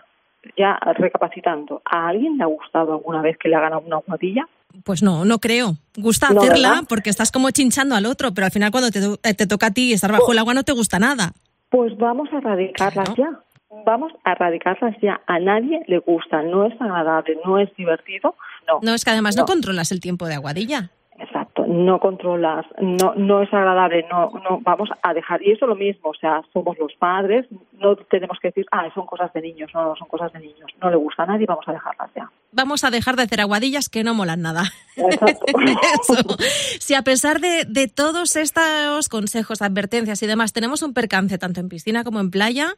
ya 0.56 0.78
recapacitando, 0.97 1.82
¿a 1.85 2.09
alguien 2.09 2.38
le 2.38 2.44
ha 2.44 2.47
gustado 2.47 2.94
alguna 2.94 3.21
vez 3.21 3.37
que 3.37 3.49
le 3.49 3.56
hagan 3.56 3.75
una 3.85 3.97
aguadilla? 3.97 4.49
Pues 4.85 5.02
no, 5.02 5.25
no 5.25 5.38
creo. 5.38 5.75
Gusta 5.97 6.28
hacerla 6.28 6.82
porque 6.88 7.11
estás 7.11 7.30
como 7.30 7.50
chinchando 7.50 7.94
al 7.94 8.06
otro, 8.06 8.32
pero 8.32 8.47
al 8.47 8.52
final 8.52 8.71
cuando 8.71 8.90
te, 8.90 9.00
eh, 9.00 9.35
te 9.35 9.47
toca 9.47 9.66
a 9.66 9.71
ti 9.71 9.92
estar 9.92 10.11
bajo 10.11 10.32
el 10.32 10.38
agua 10.38 10.54
no 10.54 10.62
te 10.62 10.73
gusta 10.73 10.99
nada. 10.99 11.32
Pues 11.68 11.97
vamos 11.99 12.28
a 12.32 12.38
erradicarlas 12.38 13.14
ya. 13.16 13.40
Vamos 13.85 14.12
a 14.25 14.32
erradicarlas 14.32 14.97
ya. 15.00 15.21
A 15.26 15.38
nadie 15.38 15.82
le 15.88 15.99
gusta, 15.99 16.42
no 16.42 16.66
es 16.66 16.80
agradable, 16.80 17.38
no 17.44 17.59
es 17.59 17.75
divertido. 17.76 18.35
No, 18.66 18.81
no 18.83 18.95
es 18.95 19.04
que 19.04 19.11
además 19.11 19.37
no 19.37 19.45
controlas 19.45 19.92
el 19.92 20.00
tiempo 20.00 20.26
de 20.26 20.35
aguadilla. 20.35 20.90
Exacto, 21.19 21.64
no 21.69 22.00
controlas, 22.00 22.66
no, 22.81 23.14
no 23.14 23.42
es 23.42 23.52
agradable, 23.52 24.04
no, 24.11 24.33
no, 24.42 24.61
vamos 24.62 24.88
a 25.02 25.14
dejar, 25.14 25.40
y 25.42 25.52
eso 25.52 25.66
lo 25.66 25.76
mismo, 25.76 26.11
o 26.11 26.14
sea, 26.14 26.42
somos 26.52 26.76
los 26.78 26.92
padres, 26.95 27.47
no 27.78 27.95
tenemos 27.95 28.38
que 28.40 28.49
decir, 28.49 28.66
ah, 28.73 28.88
son 28.92 29.07
cosas 29.07 29.33
de 29.33 29.42
niños, 29.42 29.71
no, 29.73 29.85
no 29.85 29.97
son 29.97 30.09
cosas 30.09 30.33
de 30.33 30.40
niños, 30.40 30.71
no 30.81 30.90
le 30.90 30.97
gusta 30.97 31.23
a 31.23 31.26
nadie, 31.26 31.47
vamos 31.47 31.69
a 31.69 31.73
dejarlas 31.73 32.11
ya. 32.16 32.31
Vamos 32.50 32.83
a 32.83 32.90
dejar 32.90 33.14
de 33.16 33.23
hacer 33.23 33.40
aguadillas 33.40 33.88
que 33.88 34.02
no 34.02 34.14
molan 34.14 34.42
nada. 34.42 34.64
Exacto. 34.97 36.37
Si 36.81 36.95
a 36.95 37.02
pesar 37.02 37.40
de, 37.40 37.64
de 37.66 37.87
todos 37.87 38.35
estos 38.37 39.09
consejos, 39.09 39.62
advertencias 39.62 40.23
y 40.23 40.26
demás, 40.26 40.52
tenemos 40.52 40.83
un 40.83 40.92
percance 40.92 41.38
tanto 41.38 41.61
en 41.61 41.69
piscina 41.69 42.02
como 42.02 42.19
en 42.21 42.31
playa, 42.31 42.75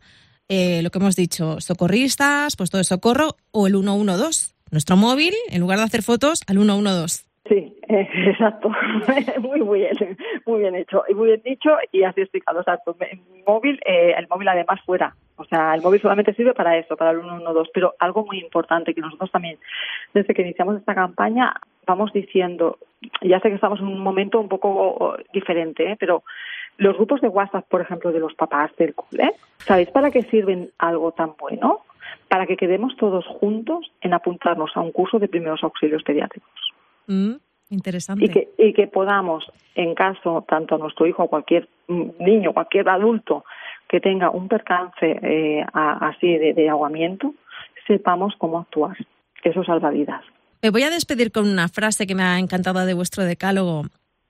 eh, 0.48 0.82
lo 0.82 0.90
que 0.90 0.98
hemos 0.98 1.16
dicho, 1.16 1.60
socorristas, 1.60 2.56
puesto 2.56 2.76
de 2.76 2.84
socorro 2.84 3.36
o 3.50 3.66
el 3.66 3.72
112. 3.72 4.53
Nuestro 4.74 4.96
móvil, 4.96 5.32
en 5.52 5.60
lugar 5.60 5.78
de 5.78 5.84
hacer 5.84 6.02
fotos, 6.02 6.42
al 6.48 6.56
112. 6.56 7.24
Sí, 7.48 7.76
eh, 7.88 8.08
exacto. 8.26 8.72
muy, 9.38 9.62
muy 9.62 9.78
bien, 9.78 10.16
muy 10.46 10.62
bien 10.62 10.74
hecho 10.74 11.04
y 11.08 11.14
muy 11.14 11.28
bien 11.28 11.42
dicho 11.44 11.70
y 11.92 12.02
así 12.02 12.22
explicado. 12.22 12.58
Exacto. 12.58 12.96
Mi 12.98 13.42
móvil, 13.46 13.78
eh, 13.86 14.14
el 14.18 14.26
móvil 14.26 14.48
además 14.48 14.80
fuera. 14.84 15.14
O 15.36 15.44
sea, 15.44 15.76
el 15.76 15.82
móvil 15.82 16.00
solamente 16.00 16.34
sirve 16.34 16.54
para 16.54 16.76
eso, 16.76 16.96
para 16.96 17.12
el 17.12 17.20
112. 17.20 17.70
Pero 17.72 17.94
algo 18.00 18.26
muy 18.26 18.40
importante 18.40 18.94
que 18.94 19.00
nosotros 19.00 19.30
también, 19.30 19.58
desde 20.12 20.34
que 20.34 20.42
iniciamos 20.42 20.76
esta 20.76 20.96
campaña, 20.96 21.54
vamos 21.86 22.12
diciendo, 22.12 22.78
ya 23.22 23.38
sé 23.38 23.50
que 23.50 23.54
estamos 23.54 23.78
en 23.78 23.86
un 23.86 24.00
momento 24.00 24.40
un 24.40 24.48
poco 24.48 25.16
diferente, 25.32 25.88
¿eh? 25.88 25.96
pero 26.00 26.24
los 26.78 26.96
grupos 26.96 27.20
de 27.20 27.28
WhatsApp, 27.28 27.68
por 27.68 27.80
ejemplo, 27.80 28.10
de 28.10 28.18
los 28.18 28.34
papás 28.34 28.74
del 28.76 28.92
cole, 28.92 29.34
¿sabéis 29.58 29.90
para 29.90 30.10
qué 30.10 30.22
sirven 30.22 30.70
algo 30.78 31.12
tan 31.12 31.34
bueno? 31.38 31.82
Para 32.28 32.46
que 32.46 32.56
quedemos 32.56 32.96
todos 32.96 33.26
juntos 33.26 33.90
en 34.00 34.14
apuntarnos 34.14 34.70
a 34.74 34.80
un 34.80 34.92
curso 34.92 35.18
de 35.18 35.28
primeros 35.28 35.62
auxilios 35.62 36.02
pediátricos. 36.02 36.50
Mm, 37.06 37.34
interesante. 37.70 38.24
Y 38.24 38.28
que, 38.28 38.48
y 38.58 38.72
que 38.72 38.86
podamos, 38.86 39.44
en 39.74 39.94
caso, 39.94 40.44
tanto 40.48 40.74
a 40.74 40.78
nuestro 40.78 41.06
hijo, 41.06 41.24
o 41.24 41.28
cualquier 41.28 41.68
niño, 41.88 42.52
cualquier 42.52 42.88
adulto 42.88 43.44
que 43.88 44.00
tenga 44.00 44.30
un 44.30 44.48
percance 44.48 45.18
eh, 45.22 45.64
así 45.72 46.36
de, 46.38 46.54
de 46.54 46.68
aguamiento, 46.68 47.34
sepamos 47.86 48.34
cómo 48.38 48.58
actuar. 48.58 48.96
Eso 49.42 49.62
salva 49.62 49.90
vidas. 49.90 50.24
Me 50.62 50.70
voy 50.70 50.82
a 50.82 50.90
despedir 50.90 51.30
con 51.30 51.46
una 51.46 51.68
frase 51.68 52.06
que 52.06 52.14
me 52.14 52.22
ha 52.22 52.38
encantado 52.38 52.84
de 52.86 52.94
vuestro 52.94 53.24
decálogo, 53.24 53.82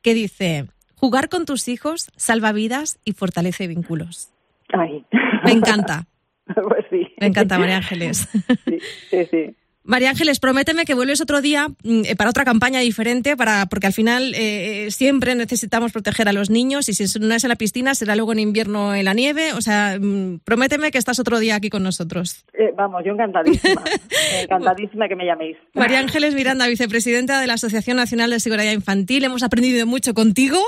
que 0.02 0.14
dice, 0.14 0.66
jugar 0.96 1.28
con 1.28 1.44
tus 1.44 1.68
hijos 1.68 2.10
salva 2.16 2.52
vidas 2.52 2.98
y 3.04 3.12
fortalece 3.12 3.68
vínculos. 3.68 4.32
Ay. 4.72 5.04
Me 5.44 5.52
encanta. 5.52 6.06
pues 6.54 6.84
sí. 6.90 7.06
Me 7.20 7.28
encanta, 7.28 7.58
María 7.58 7.76
Ángeles. 7.76 8.28
sí, 8.64 8.78
sí. 9.10 9.26
sí. 9.30 9.56
María 9.86 10.08
Ángeles, 10.08 10.40
prométeme 10.40 10.86
que 10.86 10.94
vuelves 10.94 11.20
otro 11.20 11.42
día 11.42 11.68
mm, 11.68 12.04
eh, 12.06 12.16
para 12.16 12.30
otra 12.30 12.44
campaña 12.44 12.80
diferente, 12.80 13.36
para, 13.36 13.66
porque 13.66 13.86
al 13.86 13.92
final 13.92 14.32
eh, 14.34 14.90
siempre 14.90 15.34
necesitamos 15.34 15.92
proteger 15.92 16.26
a 16.26 16.32
los 16.32 16.48
niños 16.48 16.88
y 16.88 16.94
si 16.94 17.04
no 17.20 17.34
es 17.34 17.44
en 17.44 17.50
la 17.50 17.56
piscina 17.56 17.94
será 17.94 18.16
luego 18.16 18.32
en 18.32 18.38
invierno 18.38 18.94
en 18.94 19.04
la 19.04 19.12
nieve. 19.12 19.52
O 19.52 19.60
sea, 19.60 19.98
mm, 20.00 20.40
prométeme 20.42 20.90
que 20.90 20.96
estás 20.96 21.18
otro 21.18 21.38
día 21.38 21.56
aquí 21.56 21.68
con 21.68 21.82
nosotros. 21.82 22.46
Eh, 22.54 22.72
vamos, 22.74 23.02
yo 23.04 23.12
encantadísima, 23.12 23.82
encantadísima 24.42 25.06
que 25.06 25.16
me 25.16 25.26
llaméis. 25.26 25.58
María 25.74 25.98
Ángeles 25.98 26.34
Miranda, 26.34 26.66
vicepresidenta 26.66 27.38
de 27.38 27.46
la 27.46 27.54
Asociación 27.54 27.98
Nacional 27.98 28.30
de 28.30 28.40
Seguridad 28.40 28.72
Infantil. 28.72 29.22
Hemos 29.24 29.42
aprendido 29.42 29.86
mucho 29.86 30.14
contigo. 30.14 30.58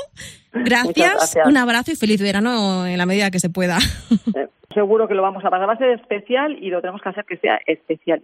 Gracias, 0.53 1.15
gracias. 1.15 1.47
un 1.47 1.57
abrazo 1.57 1.91
y 1.93 1.97
feliz 1.97 2.21
verano 2.21 2.87
en 2.87 2.99
la 2.99 3.07
medida 3.07 3.31
que 3.31 3.41
se 3.41 3.49
pueda. 3.49 3.79
Seguro 4.77 5.09
que 5.09 5.15
lo 5.15 5.23
vamos 5.23 5.45
a 5.45 5.51
pasar. 5.51 5.69
Va 5.69 5.73
a 5.73 5.79
ser 5.79 5.91
especial 5.99 6.57
y 6.62 6.69
lo 6.69 6.81
tenemos 6.81 7.03
que 7.03 7.09
hacer 7.09 7.25
que 7.25 7.39
sea 7.39 7.59
especial. 7.67 8.23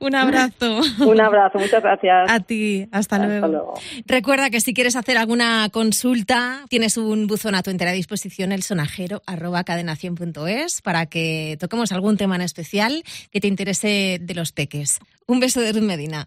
Un 0.00 0.14
abrazo. 0.14 0.80
Un 1.06 1.20
abrazo, 1.20 1.58
muchas 1.58 1.82
gracias. 1.82 2.30
A 2.30 2.40
ti, 2.40 2.88
hasta, 2.92 3.24
luego. 3.24 3.74
Recuerda 4.06 4.50
que 4.50 4.60
si 4.60 4.74
quieres 4.74 4.96
hacer 4.96 5.16
alguna 5.16 5.68
consulta, 5.70 6.64
tienes 6.68 6.98
un 6.98 7.26
buzón 7.26 7.54
a 7.54 7.62
tu 7.62 7.70
entera 7.70 7.92
disposición, 7.92 8.52
el 8.52 8.62
sonajero 8.62 9.22
arroba 9.26 9.64
cadenación.es, 9.64 10.82
para 10.82 11.06
que 11.06 11.56
toquemos 11.60 11.92
algún 11.92 12.16
tema 12.16 12.34
en 12.34 12.42
especial 12.42 13.04
que 13.30 13.40
te 13.40 13.48
interese 13.48 14.18
de 14.20 14.34
los 14.34 14.52
peques. 14.52 14.98
Un 15.26 15.40
beso 15.40 15.60
de 15.60 15.72
Ruth 15.72 15.82
Medina. 15.82 16.26